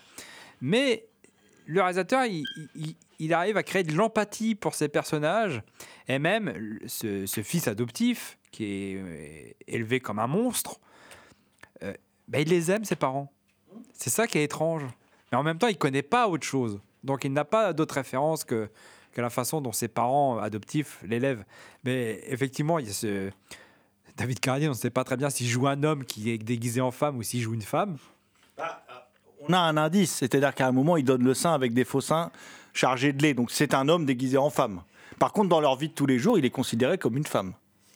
[0.62, 1.06] Mais
[1.72, 2.26] le réalisateur,
[3.19, 5.61] il, arrive à créer de l'empathie pour ses personnages.
[6.07, 10.80] Et même ce fils adoptif, qui est euh, élevé comme un monstre,
[11.84, 11.93] euh,
[12.28, 13.32] bah, il les aime, ses parents.
[13.93, 14.84] C'est ça qui est étrange.
[15.32, 16.82] Mais en même temps, il connaît pas autre chose.
[17.03, 18.69] Donc, il n'a pas d'autre référence que,
[19.13, 21.45] que la façon dont ses parents adoptifs l'élèvent.
[21.86, 23.32] Mais effectivement, il y a ce...
[24.17, 26.82] David Carradine, on ne sait pas très bien s'il joue un homme qui est déguisé
[26.82, 27.97] en femme ou s'il joue une femme.
[29.52, 31.99] On a un indice, c'est-à-dire qu'à un moment, il donne le sein avec des faux
[31.99, 32.32] seins
[32.74, 33.34] chargés de lait.
[33.34, 34.82] Donc c'est un homme déguisé en femme.
[35.20, 37.52] Par contre, dans leur vie de tous les jours, il est considéré comme une femme.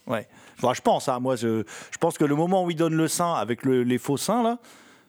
[0.06, 0.28] Ouais.
[0.58, 3.08] Enfin, je pense, hein, moi, je, je pense que le moment où il donne le
[3.08, 4.60] sein avec le- les faux seins, là,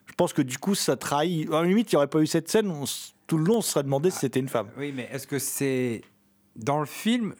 [0.07, 1.49] je pense que du coup, ça trahit.
[1.53, 2.85] À la limite, il n'y aurait pas eu cette scène, on
[3.27, 4.69] tout le long, on se serait demandé si c'était une femme.
[4.79, 6.03] Oui, mais est-ce que c'est
[6.55, 7.35] dans le film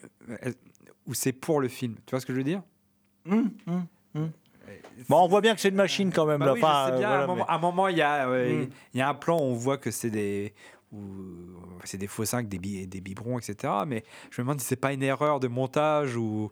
[1.05, 1.95] ou c'est pour le film?
[2.05, 2.61] Tu vois ce que je veux dire?
[3.29, 3.85] Hum, hum,
[4.15, 4.31] hum.
[5.09, 6.39] Bon, on voit bien que c'est une machine quand même.
[6.39, 6.53] Bah là.
[6.53, 7.09] oui, Enfin, je sais bien.
[7.11, 8.69] euh, à, un moment, mais- à un moment, il y a, euh, Mm.
[8.93, 10.53] il y a un plan où on voit que c'est des,
[10.91, 10.99] où
[11.83, 13.73] c'est des faux seins avec des, bi- des biberons, etc.
[13.87, 16.49] Mais je me demande si c'est pas une erreur de montage ou.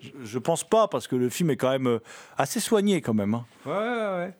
[0.00, 1.98] Je, je pense pas, parce que le film est quand même euh,
[2.36, 3.34] assez soigné quand même.
[3.34, 3.46] hein.
[3.64, 4.34] Ouais, ouais, ouais.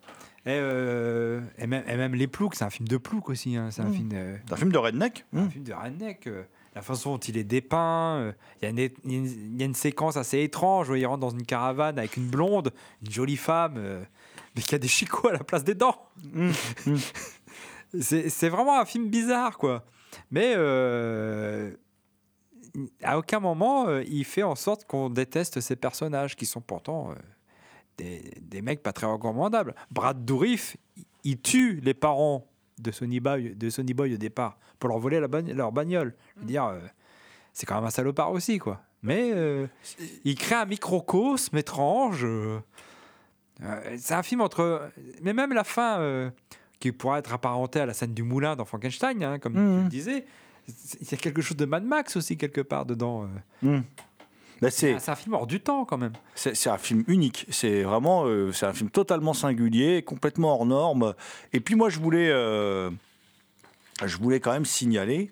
[0.45, 3.57] Et, euh, et même, et même Les Ploucs, c'est un film de Ploucs aussi.
[3.57, 3.69] hein.
[3.71, 3.93] C'est un Mm.
[3.95, 4.11] film.
[4.15, 5.25] euh, C'est un film de redneck.
[5.35, 6.27] un film de redneck.
[6.27, 6.43] euh,
[6.77, 10.43] la façon dont il est dépeint, euh, il y, a une- y a séquence assez
[10.43, 12.71] étrange où il rentre dans une caravane avec une blonde,
[13.03, 14.05] une jolie femme, euh,
[14.55, 15.97] mais qui a des chicots à la place des dents.
[16.35, 16.53] Hum,
[16.87, 16.99] hum.
[18.01, 19.87] C'est vraiment un film bizarre, quoi.
[20.31, 21.75] Mais euh,
[23.03, 27.15] à aucun moment, il fait en sorte qu'on déteste ces personnages qui sont pourtant euh,
[27.97, 29.75] des, des mecs pas très recommandables.
[29.91, 30.77] Brad Dourif,
[31.25, 32.47] il tue les parents
[32.79, 36.15] de Sonny Boy, de Boy au départ pour leur voler la bagn- leur bagnole.
[36.37, 36.79] Je veux dire, euh,
[37.53, 38.81] c'est quand même un salopard aussi, quoi.
[39.03, 39.67] Mais euh,
[40.25, 42.25] il crée un microcosme étrange.
[42.25, 42.59] euh,
[43.99, 44.91] c'est un film entre.
[45.23, 46.31] Mais même la fin,
[46.79, 49.83] qui pourrait être apparentée à la scène du moulin dans Frankenstein, hein, comme tu Mhm.
[49.85, 50.27] le disais,
[51.01, 53.29] il y a quelque chose de Mad Max aussi, quelque part, dedans.
[53.65, 53.81] euh.
[54.97, 56.13] C'est un film hors du temps, quand même.
[56.35, 57.47] C'est un film unique.
[57.51, 61.15] C'est vraiment, euh, c'est un film totalement singulier, complètement hors norme.
[61.53, 62.91] Et puis moi, je voulais, euh,
[64.05, 65.31] je voulais quand même signaler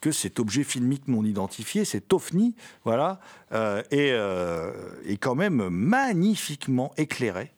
[0.00, 2.54] que cet objet filmique non identifié, cet OVNI,
[2.84, 3.18] voilà,
[3.52, 4.72] euh, est, euh,
[5.06, 7.52] est quand même magnifiquement éclairé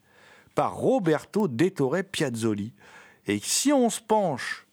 [0.54, 2.72] par Roberto Dettore Piazzoli.
[3.26, 4.66] Et si on se penche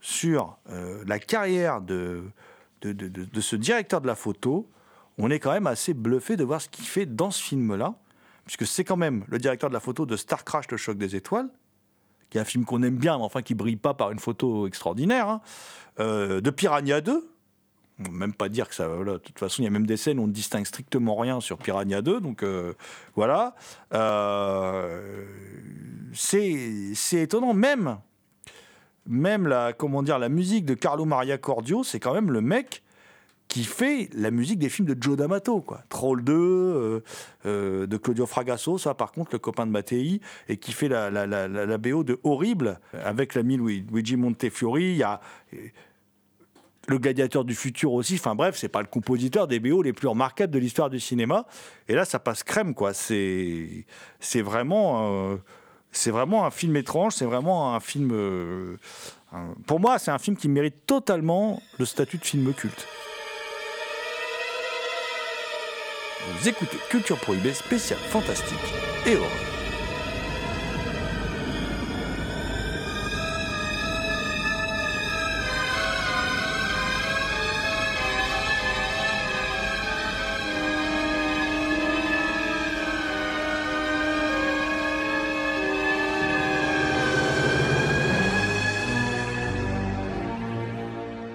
[0.00, 0.58] sur
[1.06, 2.22] la carrière de,
[2.82, 4.68] de, de- de- de ce directeur de la photo,
[5.18, 7.94] on est quand même assez bluffé de voir ce qu'il fait dans ce film-là,
[8.44, 11.16] puisque c'est quand même le directeur de la photo de Star Crash, le choc des
[11.16, 11.48] étoiles,
[12.30, 14.66] qui est un film qu'on aime bien, mais enfin qui brille pas par une photo
[14.66, 15.40] extraordinaire, hein.
[15.98, 17.30] Euh, de Piranha 2.
[18.06, 18.86] On même pas dire que ça.
[18.88, 21.40] de toute façon, il y a même des scènes où on ne distingue strictement rien
[21.40, 22.74] sur Piranha 2, donc euh,
[23.14, 23.54] voilà.
[23.94, 25.24] Euh,
[26.12, 27.98] c'est c'est étonnant, même
[29.06, 32.82] même la comment dire la musique de Carlo Maria Cordio, c'est quand même le mec
[33.56, 35.80] qui fait la musique des films de Joe D'Amato, quoi.
[35.88, 37.00] Troll 2, euh,
[37.46, 41.78] euh, de Claudio Fragasso, ça par contre, le copain de Mattei, et qui fait la,
[41.78, 44.90] BO de Horrible, avec l'ami Lui- Luigi Montefiori.
[44.90, 45.22] Il y a
[45.54, 45.56] euh,
[46.88, 48.16] le gladiateur du futur aussi.
[48.16, 51.46] Enfin bref, c'est pas le compositeur des BO les plus remarquables de l'histoire du cinéma.
[51.88, 52.92] Et là, ça passe crème, quoi.
[52.92, 53.86] C'est
[54.34, 55.38] vraiment.
[55.92, 58.76] c'est vraiment un film étrange, c'est vraiment un film.
[59.66, 62.86] pour moi, c'est un film qui mérite totalement le statut de film culte.
[66.28, 68.58] Vous écoutez Culture Prohibée spéciale fantastique
[69.06, 69.30] et horreur.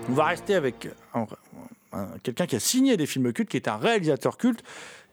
[0.09, 1.25] On va rester avec un-
[2.23, 4.63] quelqu'un qui a signé des films cultes, qui est un réalisateur culte,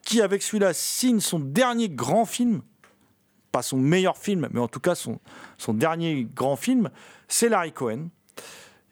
[0.03, 2.61] qui avec celui-là signe son dernier grand film,
[3.51, 5.19] pas son meilleur film, mais en tout cas son,
[5.57, 6.89] son dernier grand film,
[7.27, 8.09] c'est Larry Cohen,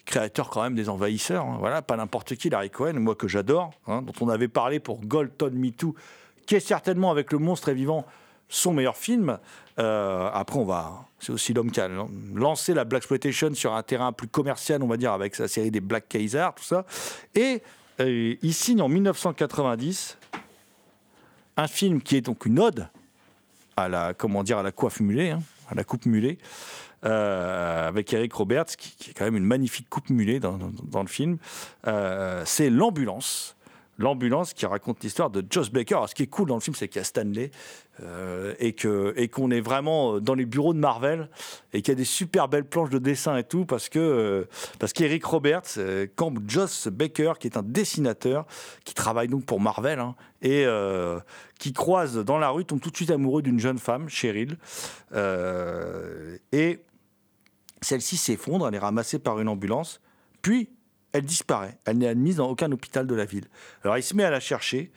[0.06, 3.72] créateur quand même des Envahisseurs, hein, voilà, pas n'importe qui Larry Cohen, moi que j'adore,
[3.88, 5.96] hein, dont on avait parlé pour Golden Me Too,
[6.46, 8.06] qui est certainement avec Le Monstre est vivant
[8.50, 9.38] son meilleur film.
[9.80, 11.06] Euh, après, on va.
[11.20, 14.82] C'est aussi l'homme qui a lan- lancé la Black Exploitation sur un terrain plus commercial,
[14.82, 16.86] on va dire, avec sa série des Black Kaiser, tout ça.
[17.36, 17.62] Et
[18.00, 20.18] euh, il signe en 1990
[21.58, 22.88] un film qui est donc une ode
[23.76, 25.40] à la, comment à la coiffe mulet, hein,
[25.70, 26.38] à la coupe mulet,
[27.06, 30.10] euh, avec Eric Roberts, qui, est quand même une magnifique coupe
[30.58, 31.38] dans- dans le film.
[31.88, 33.56] Euh, c'est l'ambulance.
[33.98, 36.02] L'ambulance qui raconte l'histoire de Joss Baker.
[36.08, 37.52] Ce qui est cool dans le film, c'est qu'il y a Stanley
[38.04, 38.76] euh, et
[39.16, 41.30] et qu'on est vraiment dans les bureaux de Marvel
[41.74, 44.44] et qu'il y a des super belles planches de dessin et tout parce que euh,
[44.80, 46.08] parce qu'Eric Roberts euh,
[46.48, 48.46] Joss Baker qui est un dessinateur
[48.84, 51.20] qui travaille donc pour Marvel hein, et euh,
[51.60, 54.58] qui croise dans la rue tombe tout de suite amoureux d'une jeune femme Cheryl
[55.14, 56.80] Euh, et
[57.82, 60.02] celle-ci s'effondre elle est ramassée par une ambulance
[60.42, 60.70] puis
[61.14, 61.78] elle disparaît.
[61.86, 63.46] Elle n'est admise dans aucun hôpital de la ville.
[63.84, 64.92] Alors il se met à la chercher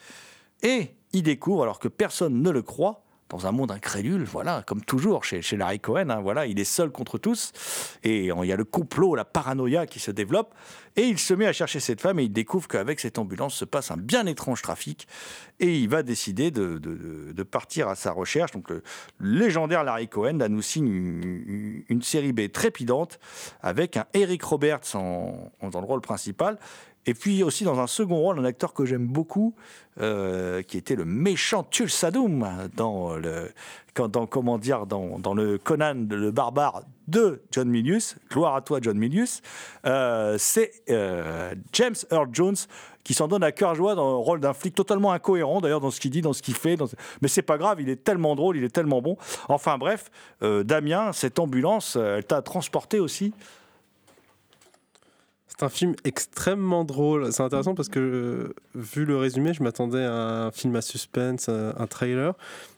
[0.63, 4.83] et il découvre, alors que personne ne le croit, dans un monde incrédule, voilà, comme
[4.83, 7.53] toujours chez, Larry Cohen, hein, voilà, il est seul contre tous,
[8.03, 10.53] et il y a le complot, la paranoïa qui se développe,
[10.97, 13.65] et il se met à chercher cette femme, et il découvre qu'avec cette ambulance se
[13.65, 15.07] passe un bien étrange trafic,
[15.61, 18.51] et il va décider de, partir à sa recherche.
[18.51, 18.83] Donc le
[19.19, 23.19] légendaire Larry Cohen là, nous signe une, une série B trépidante,
[23.63, 26.59] avec un Eric Roberts en- en- dans le rôle principal,
[27.07, 29.55] et puis aussi dans un second rôle, un acteur que j'aime beaucoup,
[30.01, 32.47] euh, qui était le méchant Tulsa Doom
[32.77, 33.51] dans le,
[33.97, 38.17] dans, comment dire, dans, dans le Conan le barbare de John Milius.
[38.31, 39.43] Gloire à toi, John Milius.
[39.87, 42.57] Euh, c'est euh, James Earl Jones
[43.03, 45.91] qui s'en donne à cœur joie dans le rôle d'un flic totalement incohérent d'ailleurs dans
[45.91, 46.77] ce qu'il dit, dans ce qu'il fait.
[46.77, 46.87] dans-
[47.23, 49.17] Mais c'est pas grave, il est tellement drôle, il est tellement bon.
[49.49, 50.11] Enfin bref,
[50.43, 53.33] Damien, cette ambulance, elle t'a transporté aussi.
[55.61, 57.35] C'est un film extrêmement drôle.
[57.35, 61.51] C'est intéressant parce que, euh, vu le résumé, je m'attendais à un film à suspense,
[61.51, 62.33] un, un trailer.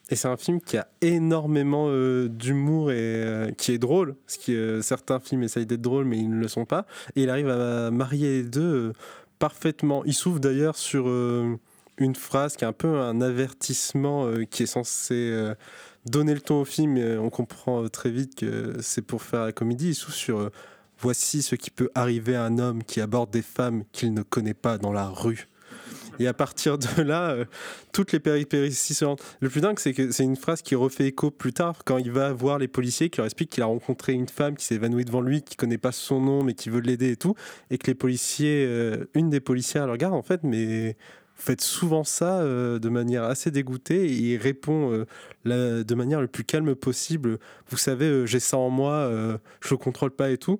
[0.09, 4.15] Et c'est un film qui a énormément euh, d'humour et euh, qui est drôle.
[4.25, 6.85] Parce que euh, certains films essayent d'être drôles, mais ils ne le sont pas.
[7.15, 8.93] Et il arrive à marier les deux euh,
[9.39, 10.03] parfaitement.
[10.03, 11.55] Il s'ouvre d'ailleurs sur euh,
[11.99, 15.55] une phrase qui est un peu un avertissement euh, qui est censé euh,
[16.05, 16.97] donner le ton au film.
[16.97, 19.91] On comprend euh, très vite que c'est pour faire la comédie.
[19.91, 20.49] Il s'ouvre sur.
[21.03, 24.53] Voici ce qui peut arriver à un homme qui aborde des femmes qu'il ne connaît
[24.53, 25.49] pas dans la rue.
[26.17, 27.45] Et à partir de là, euh,
[27.91, 29.03] toutes les péripéties se.
[29.41, 32.09] Le plus dingue, c'est que c'est une phrase qui refait écho plus tard quand il
[32.09, 35.03] va voir les policiers qui leur expliquent qu'il a rencontré une femme qui s'est évanouie
[35.03, 37.35] devant lui, qui connaît pas son nom mais qui veut l'aider et tout,
[37.69, 40.95] et que les policiers, euh, une des policières le regarde en fait, mais
[41.35, 45.05] faites souvent ça euh, de manière assez dégoûtée et il répond
[45.45, 47.39] euh, de manière le plus calme possible.
[47.69, 49.09] Vous savez, euh, j'ai ça en moi,
[49.61, 50.59] je le contrôle pas et tout.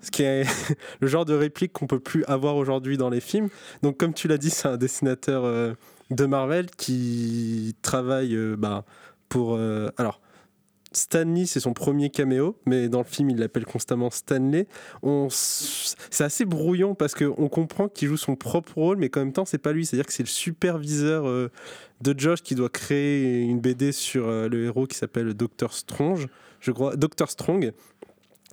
[0.00, 0.44] Ce qui est
[1.00, 3.48] le genre de réplique qu'on peut plus avoir aujourd'hui dans les films.
[3.82, 5.76] Donc, comme tu l'as dit, c'est un dessinateur
[6.10, 8.84] de Marvel qui travaille bah,
[9.28, 9.58] pour.
[9.96, 10.20] alors,
[10.92, 14.66] Stanley, c'est son premier caméo, mais dans le film, il l'appelle constamment Stanley.
[15.02, 19.32] On C'est assez brouillon parce qu'on comprend qu'il joue son propre rôle, mais qu'en même
[19.32, 19.84] temps, c'est pas lui.
[19.84, 21.50] C'est-à-dire que c'est le superviseur euh,
[22.00, 26.28] de Josh qui doit créer une BD sur euh, le héros qui s'appelle Doctor Strange,
[26.60, 27.72] je crois, Doctor Strong,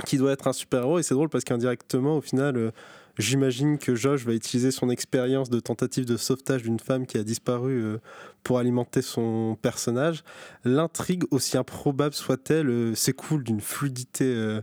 [0.05, 0.99] qui doit être un super-héros.
[0.99, 2.71] Et c'est drôle parce qu'indirectement, au final, euh,
[3.17, 7.23] j'imagine que Josh va utiliser son expérience de tentative de sauvetage d'une femme qui a
[7.23, 7.97] disparu euh,
[8.43, 10.23] pour alimenter son personnage.
[10.65, 14.61] L'intrigue, aussi improbable soit-elle, euh, s'écoule d'une fluidité euh,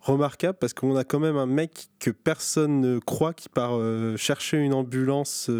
[0.00, 3.78] remarquable parce qu'on a quand même un mec que personne ne croit qui part
[4.16, 5.50] chercher une ambulance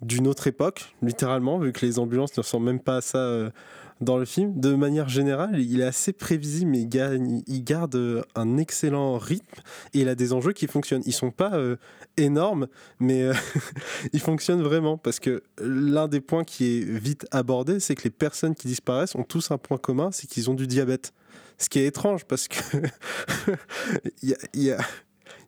[0.00, 3.52] d'une autre époque, littéralement, vu que les ambulances ne ressemblent même pas à ça
[4.00, 4.58] dans le film.
[4.60, 9.60] De manière générale, il est assez prévisible, mais il garde euh, un excellent rythme
[9.92, 11.02] et il a des enjeux qui fonctionnent.
[11.06, 11.76] Ils sont pas euh,
[12.16, 12.66] énormes,
[12.98, 13.34] mais euh,
[14.12, 18.10] ils fonctionnent vraiment parce que l'un des points qui est vite abordé, c'est que les
[18.10, 21.12] personnes qui disparaissent ont tous un point commun, c'est qu'ils ont du diabète.
[21.58, 22.58] Ce qui est étrange parce que
[24.22, 24.78] il y a-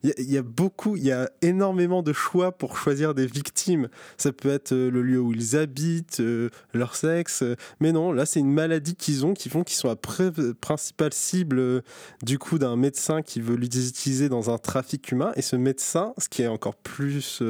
[0.06, 3.12] il y, a- il y a beaucoup, il y a énormément de choix pour choisir
[3.14, 3.88] des victimes.
[4.18, 8.12] Ça peut être euh, le lieu où ils habitent, euh, leur sexe, euh, mais non,
[8.12, 9.96] là c'est une maladie qu'ils ont qui font qu'ils sont la
[10.60, 11.82] principale cible
[12.22, 15.32] du coup d'un médecin qui veut les utiliser dans un trafic humain.
[15.36, 17.42] Et ce médecin, ce qui est encore plus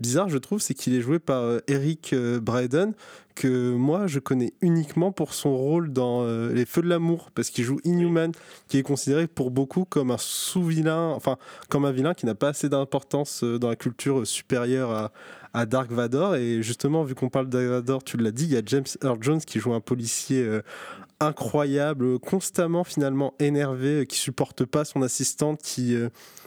[0.00, 2.92] bizarre, je trouve, c'est qu'il est joué par Eric Braeden
[3.34, 7.50] que moi je connais uniquement pour son rôle dans euh, Les Feux de l'amour, parce
[7.50, 8.32] qu'il joue Inhuman,
[8.66, 11.36] qui est considéré pour beaucoup comme un sous-vilain, enfin
[11.68, 15.12] comme un vilain qui n'a pas assez d'importance euh, dans la culture supérieure à,
[15.54, 16.36] à Dark Vador.
[16.36, 18.84] Et justement, vu qu'on parle de Dark Vador, tu l'as dit, il y a James
[19.02, 20.62] Earl Jones qui joue un policier euh,
[21.20, 25.96] incroyable, constamment finalement énervé, euh, qui supporte pas son assistante qui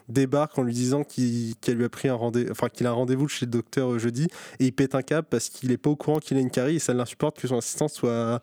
[0.10, 2.94] débarque en lui disant qu'il- qu'elle lui a pris un rendez enfin qu'il a un
[2.94, 4.28] rendez-vous chez le docteur jeudi
[4.60, 6.78] et il pète un câble parce qu'il est pas au courant qu'il a une carie
[6.78, 8.42] et ça l'insupporte que son assistante soit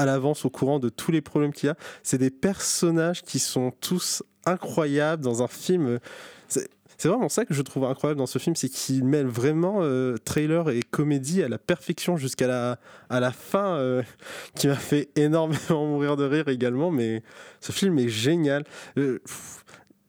[0.00, 1.76] à l'avance au courant de tous les problèmes qu'il y a.
[2.02, 6.00] C'est des personnages qui sont tous incroyables dans un film.
[6.48, 9.78] C'est c'est vraiment ça que je trouve incroyable dans ce film, c'est qu'il mêle vraiment
[9.80, 12.78] euh, trailer et comédie à la perfection jusqu'à la,
[13.08, 14.02] à la fin, euh,
[14.54, 16.90] qui m'a fait énormément mourir de rire également.
[16.90, 17.22] Mais
[17.62, 18.64] ce film est génial.
[18.98, 19.18] Euh,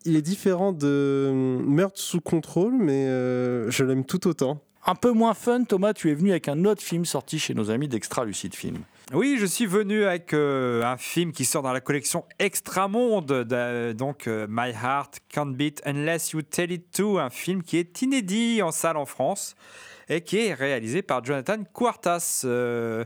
[0.05, 4.61] il est différent de euh, Meurtre sous contrôle, mais euh, je l'aime tout autant.
[4.85, 7.69] Un peu moins fun, Thomas, tu es venu avec un autre film sorti chez nos
[7.69, 8.79] amis d'Extra Lucide Film.
[9.13, 13.91] Oui, je suis venu avec euh, un film qui sort dans la collection Extramonde, de-
[13.91, 18.01] donc euh, My Heart Can't Beat Unless You Tell It To, un film qui est
[18.01, 19.55] inédit en salle en France
[20.09, 22.43] et qui est réalisé par Jonathan Quartas.
[22.45, 23.05] Euh,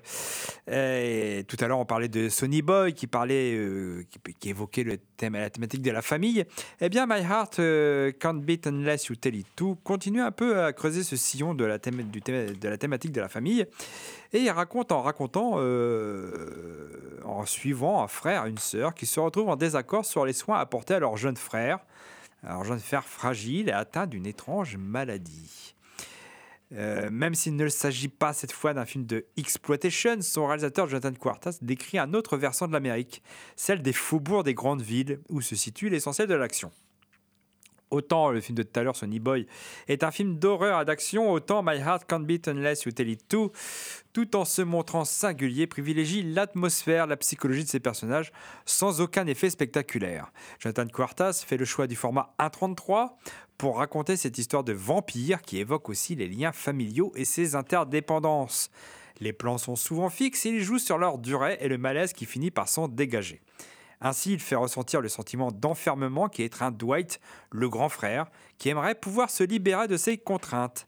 [1.48, 4.06] tout à l'heure, on parlait de Sonny Boy qui parlait, euh,
[4.40, 6.46] qui, évoquait le thème, la thématique de la famille.
[6.82, 10.64] Eh bien, My Heart euh, Can't Beat Unless You Tell It To continue un peu
[10.64, 13.66] à creuser ce sillon de la, de la thématique de la famille.
[14.34, 15.60] Et il raconte en racontant,
[17.24, 20.96] en suivant un frère une sœur qui se retrouvent en désaccord sur les soins apportés
[20.96, 21.80] à leur jeune frère.
[22.44, 25.75] Alors, jeune frère fragile et atteint d'une étrange maladie.
[26.74, 31.14] Euh, même s'il ne s'agit pas cette fois d'un film de exploitation, son réalisateur Jonathan
[31.14, 33.22] Quartas décrit un autre versant de l'Amérique,
[33.56, 36.72] celle des faubourgs des grandes villes où se situe l'essentiel de l'action.
[37.92, 39.46] Autant le film de tout à l'heure, Sonny Boy,
[39.88, 43.28] est un film d'horreur et d'action, autant My Heart Can't Beat Unless You Tell It
[43.30, 43.52] To,
[44.12, 48.32] tout en se montrant singulier, privilégie l'atmosphère, la psychologie de ses personnages,
[48.66, 50.32] sans aucun effet spectaculaire.
[50.60, 53.12] Jonathan Quartas fait le choix du format 1.33
[53.58, 58.70] pour raconter cette histoire de vampire qui évoque aussi les liens familiaux et ses interdépendances.
[59.20, 62.26] Les plans sont souvent fixes et ils jouent sur leur durée et le malaise qui
[62.26, 63.42] finit par s'en dégager.
[64.02, 67.20] Ainsi, il fait ressentir le sentiment d'enfermement qui étreint Dwight,
[67.52, 68.28] le grand frère,
[68.58, 70.88] qui aimerait pouvoir se libérer de ses contraintes.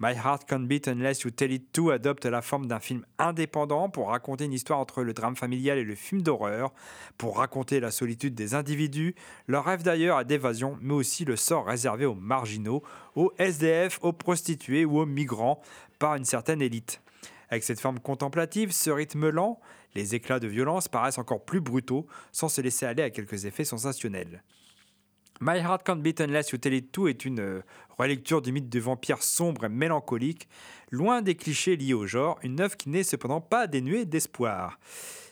[0.00, 3.90] My Heart Can't Beat Unless You Tell It To adopte la forme d'un film indépendant
[3.90, 6.72] pour raconter une histoire entre le drame familial et le film d'horreur,
[7.16, 9.16] pour raconter la solitude des individus,
[9.48, 12.84] leur rêve d'ailleurs à d'évasion, mais aussi le sort réservé aux marginaux,
[13.16, 15.60] aux SDF, aux prostituées ou aux migrants
[15.98, 17.02] par une certaine élite.
[17.50, 19.58] Avec cette forme contemplative, ce rythme lent,
[19.96, 23.64] les éclats de violence paraissent encore plus brutaux, sans se laisser aller à quelques effets
[23.64, 24.44] sensationnels.
[25.40, 27.60] My Heart Can't Beat Unless You Tell It To est une euh,
[27.96, 30.48] relecture du mythe de vampire sombre et mélancolique,
[30.90, 34.78] loin des clichés liés au genre, une œuvre qui n'est cependant pas dénuée d'espoir.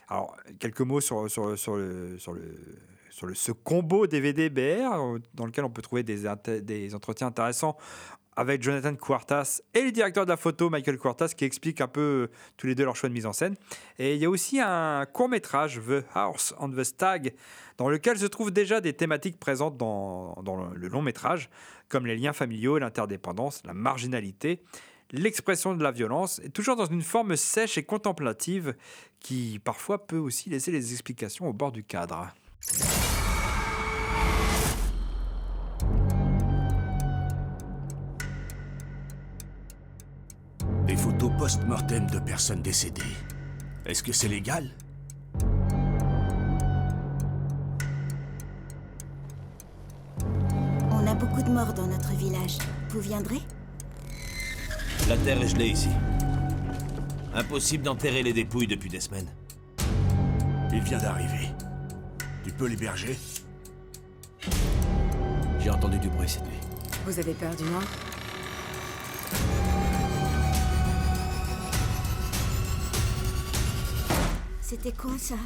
[0.09, 2.57] Alors, quelques mots sur, sur, sur le, sur, le,
[3.11, 6.23] sur le- ce combo DVD-BR, euh, dans lequel on peut trouver des,
[6.63, 7.77] des entretiens intéressants
[8.37, 12.01] avec Jonathan Quartas et le directeur de la photo Michael Quartas qui expliquent un peu
[12.01, 13.57] euh, tous les deux leur choix de mise en scène.
[13.99, 17.35] Et il y a aussi un court métrage, The House on the Stag,
[17.79, 21.51] dans lequel se trouvent déjà des thématiques présentes dans, dans le long métrage,
[21.89, 24.63] comme les liens familiaux, l'interdépendance, la marginalité,
[25.13, 28.75] l'expression de la violence, et toujours dans une forme sèche et contemplative
[29.21, 32.29] qui parfois peut aussi laisser les explications au bord du cadre.
[40.87, 43.03] Des photos post-mortem de personnes décédées.
[43.87, 44.71] Est-ce que c'est légal?
[50.93, 52.59] On a beaucoup de morts dans notre village.
[52.91, 53.41] Vous viendrez?
[55.09, 55.89] La terre est gelée ici.
[57.35, 59.29] Impossible d'enterrer les dépouilles depuis des semaines.
[60.73, 61.49] Il vient d'arriver.
[62.45, 63.19] Tu peux l'héberger?
[65.59, 66.61] J'ai entendu du bruit cette nuit.
[67.05, 67.83] Vous avez peur du noir
[74.77, 75.37] C'était quoi ça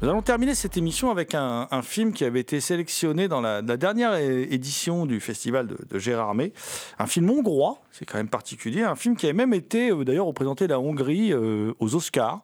[0.00, 4.14] Nous allons terminer cette émission avec un, film qui avait été sélectionné dans la, dernière
[4.14, 6.54] édition du festival de, de Gérardmer.
[6.98, 8.84] Un film hongrois, c'est quand même particulier.
[8.84, 12.42] Un film qui avait même été euh, d'ailleurs représenté la Hongrie euh, aux Oscars.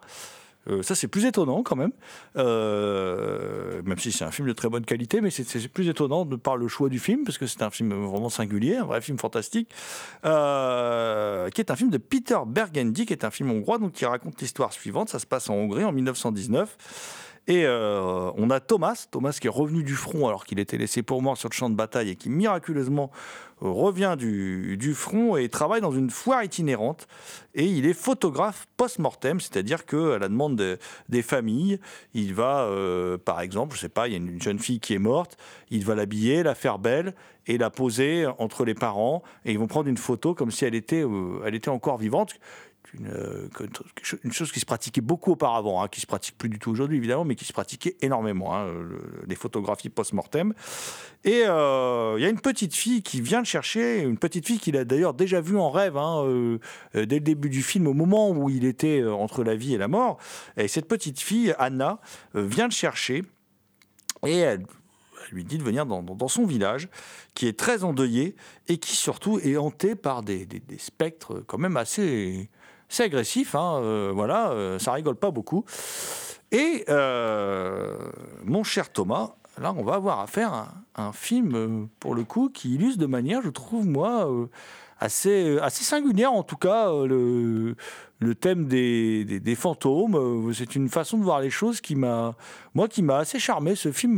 [0.69, 1.93] Euh, ça, c'est plus étonnant quand même.
[2.37, 6.37] Euh, même si c'est un film de très bonne qualité, mais c'est- plus étonnant de
[6.37, 9.19] par le choix du film, parce que c'est un film vraiment singulier, un vrai film
[9.19, 9.69] fantastique,
[10.25, 14.05] euh, qui est un film de Peter Bergendy, qui est un film hongrois, donc qui
[14.07, 15.09] raconte l'histoire suivante.
[15.09, 16.77] Ça se passe en Hongrie en 1919.
[17.47, 21.03] Et euh, on a Thomas, Thomas qui est revenu du front alors qu'il était laissé
[21.03, 23.11] pour mort sur le champ de bataille et qui miraculeusement
[23.63, 27.07] euh, revient du, front et travaille dans une foire itinérante.
[27.55, 30.79] Et il est photographe post-mortem, c'est-à-dire qu'à la demande de-
[31.11, 31.81] des familles,
[32.15, 34.95] il va, euh, par exemple, je sais pas, il y a une jeune fille qui
[34.95, 35.37] est morte,
[35.71, 37.15] il va l'habiller, la faire belle
[37.47, 39.23] et la poser entre les parents.
[39.45, 41.05] Et ils vont prendre une photo comme si elle était,
[41.45, 42.37] elle était encore vivante
[42.99, 43.49] une, euh,
[44.23, 46.97] une chose qui se pratiquait beaucoup auparavant, hein, qui se pratique plus du tout aujourd'hui
[46.97, 50.55] évidemment, mais qui se pratiquait énormément, hein, le- les photographies post-mortem.
[51.25, 54.59] Et euh, il y a une petite fille qui vient le chercher, une petite fille
[54.59, 56.59] qu'il a d'ailleurs déjà vue en rêve hein, euh,
[56.95, 59.75] euh, dès le début du film, au moment où il était euh, entre la vie
[59.75, 60.19] et la mort.
[60.57, 62.01] Et cette petite fille, Anna,
[62.35, 63.23] euh, vient le chercher
[64.27, 64.67] et elle,
[65.33, 66.89] lui dit de venir dans, son village,
[67.35, 68.37] qui est très endeuillé
[68.69, 70.47] et qui surtout est hanté par des
[70.79, 72.51] spectres quand même assez,
[72.91, 73.55] assez agressifs.
[73.55, 75.65] hein, euh, voilà, euh, ça rigole pas beaucoup.
[76.53, 77.97] Et euh,
[78.45, 82.49] mon cher Thomas, là, on va avoir affaire à un, un film, pour le coup,
[82.49, 84.29] qui illustre de manière, je trouve, moi,
[85.01, 87.75] assez, assez singulière, en tout cas, le,
[88.21, 90.53] le thème des, des- fantômes.
[90.55, 92.37] C'est une façon de voir les choses qui m'a,
[92.75, 93.75] moi, qui m'a assez charmé.
[93.75, 94.17] Ce film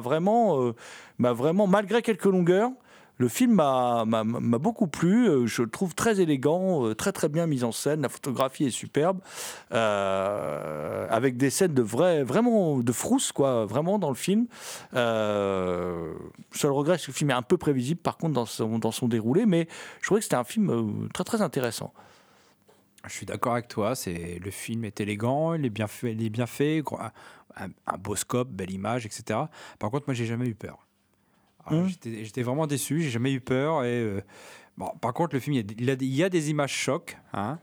[0.00, 0.72] vraiment,
[1.18, 2.70] m'a vraiment, malgré quelques longueurs,
[3.20, 4.04] le film m'a
[4.58, 5.28] beaucoup plu.
[5.28, 8.00] Euh, Je le trouve très élégant, euh, très très bien mis en scène.
[8.00, 9.20] La photographie est superbe,
[9.72, 14.46] euh, avec des scènes de vrai, vraiment de frousse quoi, vraiment dans le film.
[14.94, 18.90] Seul regret, c'est que le film est un peu prévisible par contre dans son, dans
[18.90, 19.68] son déroulé, mais
[20.00, 21.92] je trouvais que c'était un film très très intéressant.
[23.06, 23.94] Je suis d'accord avec toi.
[23.94, 26.82] C'est le film est élégant, il est bien fait, il est bien fait,
[27.56, 29.40] un, un beau scope, belle image, etc.
[29.78, 30.86] Par contre, moi, j'ai jamais eu peur.
[31.66, 31.88] Alors, Mmh.
[32.22, 33.00] J'étais vraiment déçu.
[33.02, 33.84] J'ai jamais eu peur.
[33.84, 34.20] Et euh,
[34.76, 36.72] bon, par contre, le film, il y a, il a- il y a des images
[36.72, 37.16] chocs.
[37.32, 37.58] Hein.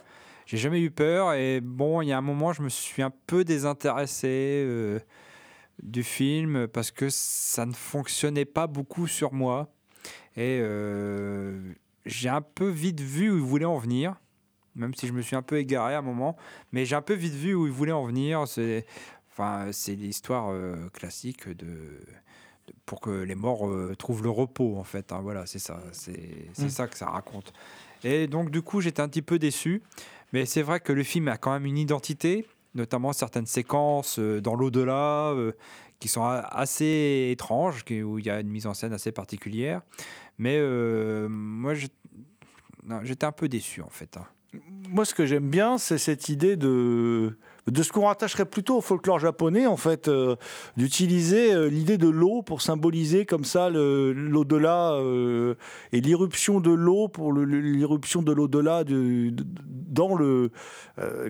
[0.45, 1.33] J'ai jamais eu peur.
[1.33, 4.99] Et bon, il y a un moment, je me suis un peu désintéressé euh,
[5.83, 9.73] du film parce que ça ne fonctionnait pas beaucoup sur moi.
[10.35, 11.73] Et euh,
[12.05, 14.15] j'ai un peu vite vu où il voulait en venir
[14.75, 16.37] même si je me suis un peu égaré à un moment,
[16.71, 18.47] mais j'ai un peu vite vu où il voulait en venir.
[18.47, 18.85] C'est,
[19.31, 20.53] enfin, c'est l'histoire
[20.93, 21.99] classique de-
[22.85, 25.11] pour que les morts euh, trouvent le repos, en fait.
[25.11, 25.19] hein.
[25.21, 26.69] voilà, c'est ça, c'est, Mm.
[26.69, 27.53] ça que ça raconte.
[28.03, 29.81] Et donc, du coup, j'étais un petit peu déçu,
[30.33, 32.45] mais c'est vrai que le film a quand même une identité,
[32.75, 35.53] notamment certaines séquences euh, dans l'au-delà euh,
[35.99, 39.81] qui sont assez étranges, qui- où il y a une mise en scène assez particulière.
[40.37, 40.59] Mais
[41.27, 41.73] moi,
[43.03, 44.17] j'étais un peu déçu, en fait.
[44.17, 44.25] hein.
[44.89, 47.37] Moi, ce que j'aime bien, c'est cette idée de,
[47.67, 50.35] de ce qu'on rattacherait plutôt au folklore japonais, en fait, euh,
[50.77, 55.55] d'utiliser euh, l'idée de l'eau pour symboliser comme ça l'au-delà euh,
[55.91, 60.51] et l'irruption de l'eau pour l'irruption de l'au-delà dans le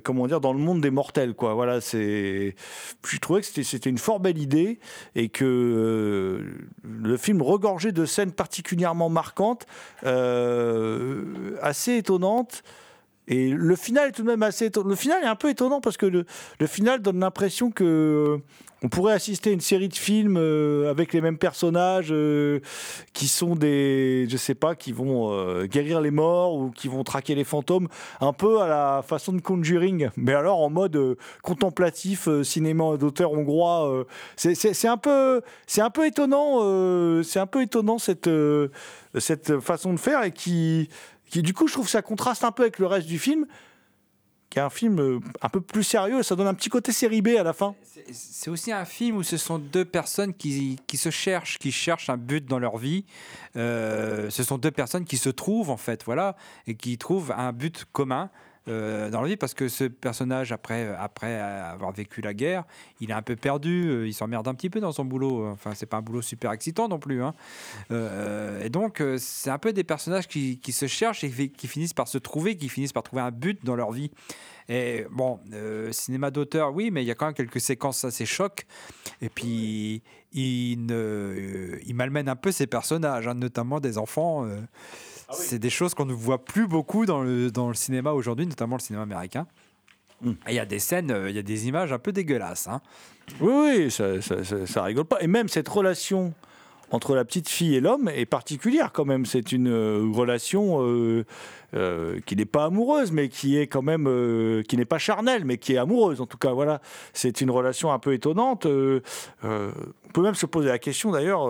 [0.03, 1.53] comment dire dans le monde des mortels, quoi.
[1.53, 1.79] Voilà.
[1.79, 2.53] Je
[3.19, 4.79] trouvais que c'était- une fort belle idée
[5.15, 6.43] et que
[6.83, 9.65] le film regorgeait de scènes particulièrement marquantes,
[10.03, 12.63] assez étonnantes
[13.27, 14.89] Et le final est tout de même assez étonnant.
[14.89, 16.25] Le final est un peu étonnant parce que le,
[16.67, 18.37] final donne l'impression que euh,
[18.83, 22.61] on pourrait assister à une série de films euh, avec les mêmes personnages euh,
[23.13, 27.35] qui sont des, je sais pas, qui vont guérir les morts ou qui vont traquer
[27.35, 27.89] les fantômes,
[28.21, 34.05] un peu à la façon de Conjuring, mais alors en mode contemplatif, cinéma d'auteur hongrois.
[34.35, 38.29] c'est- un peu, c'est un peu étonnant, c'est un peu étonnant cette
[39.19, 40.89] cette façon de faire et qui,
[41.29, 43.45] qui du coup, je trouve ça contraste un peu avec le reste du film
[44.49, 47.21] qui est un film euh, un peu plus sérieux, ça donne un petit côté série
[47.21, 47.75] B à la fin.
[48.11, 52.09] C'est aussi un film où ce sont deux personnes qui, qui se cherchent, qui cherchent
[52.09, 53.05] un but dans leur vie.
[53.57, 57.51] Euh, ce sont deux personnes qui se trouvent, en fait, voilà, et qui trouvent un
[57.51, 58.29] but commun.
[58.67, 62.63] Euh, dans la vie parce que ce personnage après après avoir vécu la guerre
[62.99, 65.73] il est un peu perdu euh, il s'emmerde un petit peu dans son boulot enfin
[65.73, 67.33] c'est pas un boulot super excitant non plus hein.
[67.91, 71.93] Euh, et donc euh, c'est un peu des personnages qui, se cherchent et qui- finissent
[71.93, 74.11] par se trouver qui finissent par trouver un but dans leur vie
[74.69, 78.25] et bon, euh, cinéma d'auteur, oui, mais il y a quand même quelques séquences assez
[78.25, 78.65] chocs.
[79.21, 80.03] Et puis,
[80.33, 84.45] il, ne, euh, il malmène un peu ses personnages, hein, notamment des enfants.
[84.45, 84.59] euh.
[85.31, 88.77] C'est des choses qu'on ne voit plus beaucoup dans le, dans le cinéma aujourd'hui, notamment
[88.77, 89.45] le cinéma américain.
[90.25, 92.67] Et il y a des scènes, euh, il y a des images un peu dégueulasses.
[92.67, 92.81] hein.
[93.41, 95.21] Oui, oui, ça, ça, ça- ça rigole pas.
[95.21, 96.33] Et même cette relation
[96.89, 99.25] entre la petite fille et l'homme est particulière quand même.
[99.25, 101.25] C'est une euh, relation euh,
[101.75, 104.05] euh, qui n'est pas amoureuse, mais qui est quand même,
[104.67, 106.21] qui n'est pas charnelle, mais qui est amoureuse.
[106.21, 106.81] En tout cas, voilà,
[107.13, 108.65] c'est une relation un peu étonnante.
[108.65, 109.01] On
[110.13, 111.47] peut même se poser la question d'ailleurs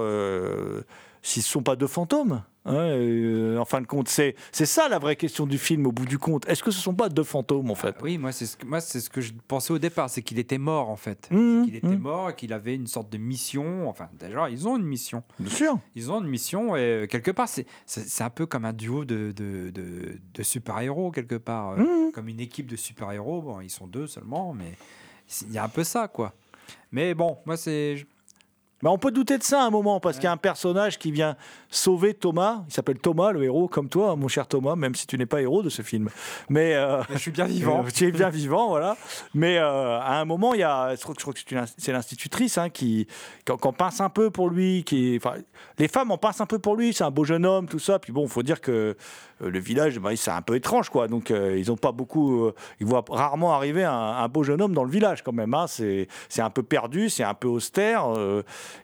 [1.21, 2.41] si ce ne sont pas deux fantômes.
[2.67, 5.91] Hein, euh, en fin de compte, c'est c'est ça la vraie question du film au
[5.91, 6.47] bout du compte.
[6.47, 7.95] Est-ce que ce ne sont pas deux fantômes en fait?
[8.01, 10.37] Oui, moi c'est ce que, moi c'est ce que je pensais au départ, c'est qu'il
[10.39, 11.27] était mort en fait.
[11.31, 13.89] Mmh, qu'il était mort et qu'il avait une sorte de mission.
[13.89, 15.23] Enfin, déjà, ils ont une mission.
[15.39, 15.79] Bien sûr.
[15.95, 17.65] Ils ont une mission et euh, quelque part, c'est
[18.23, 22.11] un peu comme un duo de, de, de- de super-héros quelque part, euh, Mmh.
[22.11, 23.41] comme une équipe de super-héros.
[23.41, 24.73] Bon, ils sont deux seulement, mais
[25.43, 26.33] il y a un peu ça quoi.
[26.91, 28.05] Mais bon, moi c'est
[28.83, 30.99] Bah, on peut douter de ça à un moment, parce qu'il y a un personnage
[30.99, 31.35] qui vient
[31.69, 32.63] sauver Thomas.
[32.67, 35.41] Il s'appelle Thomas, le héros, comme toi, mon cher Thomas, même si tu n'es pas
[35.41, 36.09] héros de ce film.
[36.49, 37.83] Mais, euh, je suis bien vivant.
[37.93, 38.95] tu es bien vivant, voilà.
[39.33, 41.39] Mais euh, à un moment, il y a, je crois, je crois que
[41.77, 43.07] c'est l'institutrice hein, qui,
[43.45, 44.83] qui, en- qui en pince un peu pour lui.
[44.83, 45.37] Qui, enfin,
[45.79, 46.93] les femmes en pincent un peu pour lui.
[46.93, 47.97] C'est un beau jeune homme, tout ça.
[47.97, 48.95] Puis bon, il faut dire que
[49.41, 51.07] euh, le village, bah, c'est un peu étrange, quoi.
[51.07, 52.51] Donc, euh, ils ont pas beaucoup.
[52.79, 55.55] ils voient rarement arriver un, un beau jeune homme dans le village, quand même.
[55.55, 55.65] hein.
[55.67, 58.05] C'est c'est un peu perdu, c'est un peu austère.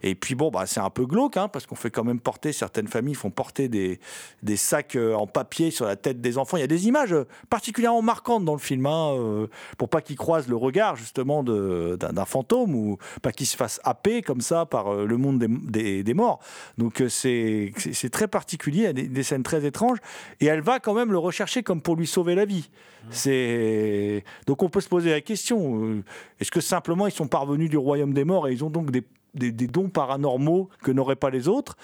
[0.02, 2.54] Et puis bon, bah, c'est un peu glauque, hein, parce qu'on fait quand même porter,
[2.54, 4.00] certaines familles font porter des,
[4.42, 6.58] des sacs euh, en papier sur la tête des enfants.
[6.58, 10.02] Il y a des images euh, particulièrement marquantes dans le film, hein, euh, pour pas
[10.02, 14.66] qu'ils croisent le regard justement d'un fantôme ou pas qu'ils se fassent happer comme ça
[14.66, 16.40] par le monde des, des- des morts.
[16.78, 17.72] Donc c'est
[18.12, 20.00] très particulier, il y a des, scènes très étranges,
[20.42, 22.70] et elle va quand même le rechercher comme pour lui sauver la vie.
[23.10, 26.04] C'est donc on peut se poser la question
[26.40, 29.04] est-ce que simplement ils sont parvenus du royaume des morts et ils ont donc des
[29.34, 31.76] des, dons paranormaux que n'auraient pas les autres.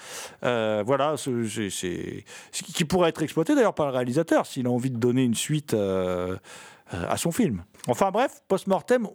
[0.44, 4.70] Euh, voilà, ce- c'est- ce qui pourrait être exploité d'ailleurs par le réalisateur s'il a
[4.70, 6.36] envie de donner une suite euh,
[6.94, 7.62] euh, à son film.
[7.88, 9.08] Enfin bref, Post-Mortem,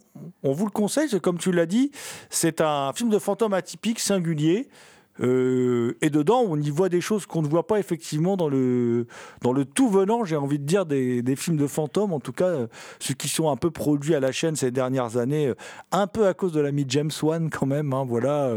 [0.44, 1.92] on vous le conseille, comme tu l'as dit,
[2.30, 4.68] c'est un film de fantôme atypique, singulier.
[5.22, 9.08] Euh, et dedans, on y voit des choses qu'on ne voit pas effectivement dans le,
[9.42, 12.34] dans le tout venant, j'ai envie de dire, des, des films de fantômes, en tout
[12.34, 12.68] cas, euh,
[13.00, 15.56] ceux qui sont un peu produits à la chaîne ces dernières années, euh,
[15.92, 18.52] un peu à cause de l'ami James Wan quand même, hein, voilà.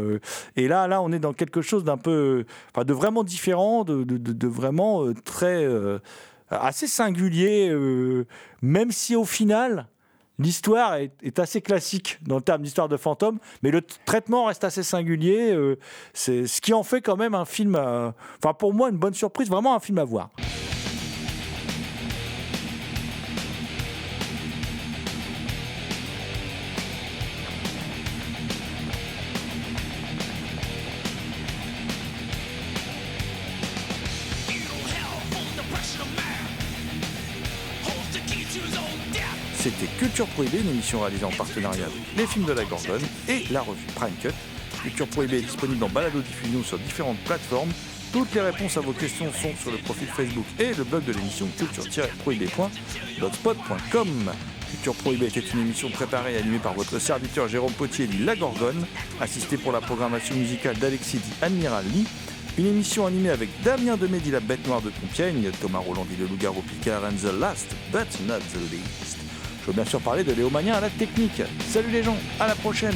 [0.55, 4.03] et là, là, on est dans quelque chose d'un peu, enfin, de vraiment différent, de,
[4.03, 5.65] de- de- vraiment très,
[6.49, 7.73] assez singulier,
[8.61, 9.87] même si au final,
[10.39, 14.83] L'histoire est, assez classique dans le terme d'histoire de fantôme, mais le traitement reste assez
[14.83, 15.51] singulier.
[15.51, 15.77] euh,
[16.13, 19.49] c'est ce qui en fait quand même un film, enfin pour moi une bonne surprise,
[19.49, 20.29] vraiment un film à voir.
[40.59, 44.13] Une émission réalisée en partenariat avec les films de la Gorgone et la revue Prime
[44.21, 44.29] Cut.
[44.81, 47.69] Culture Prohibée est disponible en balado-diffusion sur différentes plateformes.
[48.11, 51.13] Toutes les réponses à vos questions sont sur le profil Facebook et le blog de
[51.13, 54.31] l'émission culture-prohibée.blogspot.com.
[54.71, 58.35] Culture Prohibée était une émission préparée et animée par votre serviteur Jérôme Potier dit La
[58.35, 58.85] Gorgone,
[59.21, 62.07] assisté pour la programmation musicale d'Alexis dit Admiral Lee.
[62.57, 66.15] Une émission animée avec Damien Demé dit La Bête Noire de Compiègne, Thomas Roland dit
[66.17, 69.18] Le Loup-Garou Picard and the Last but not the least.
[69.61, 71.41] Je veux bien sûr parler de Léo Mania à la technique.
[71.67, 72.95] Salut les gens, à la prochaine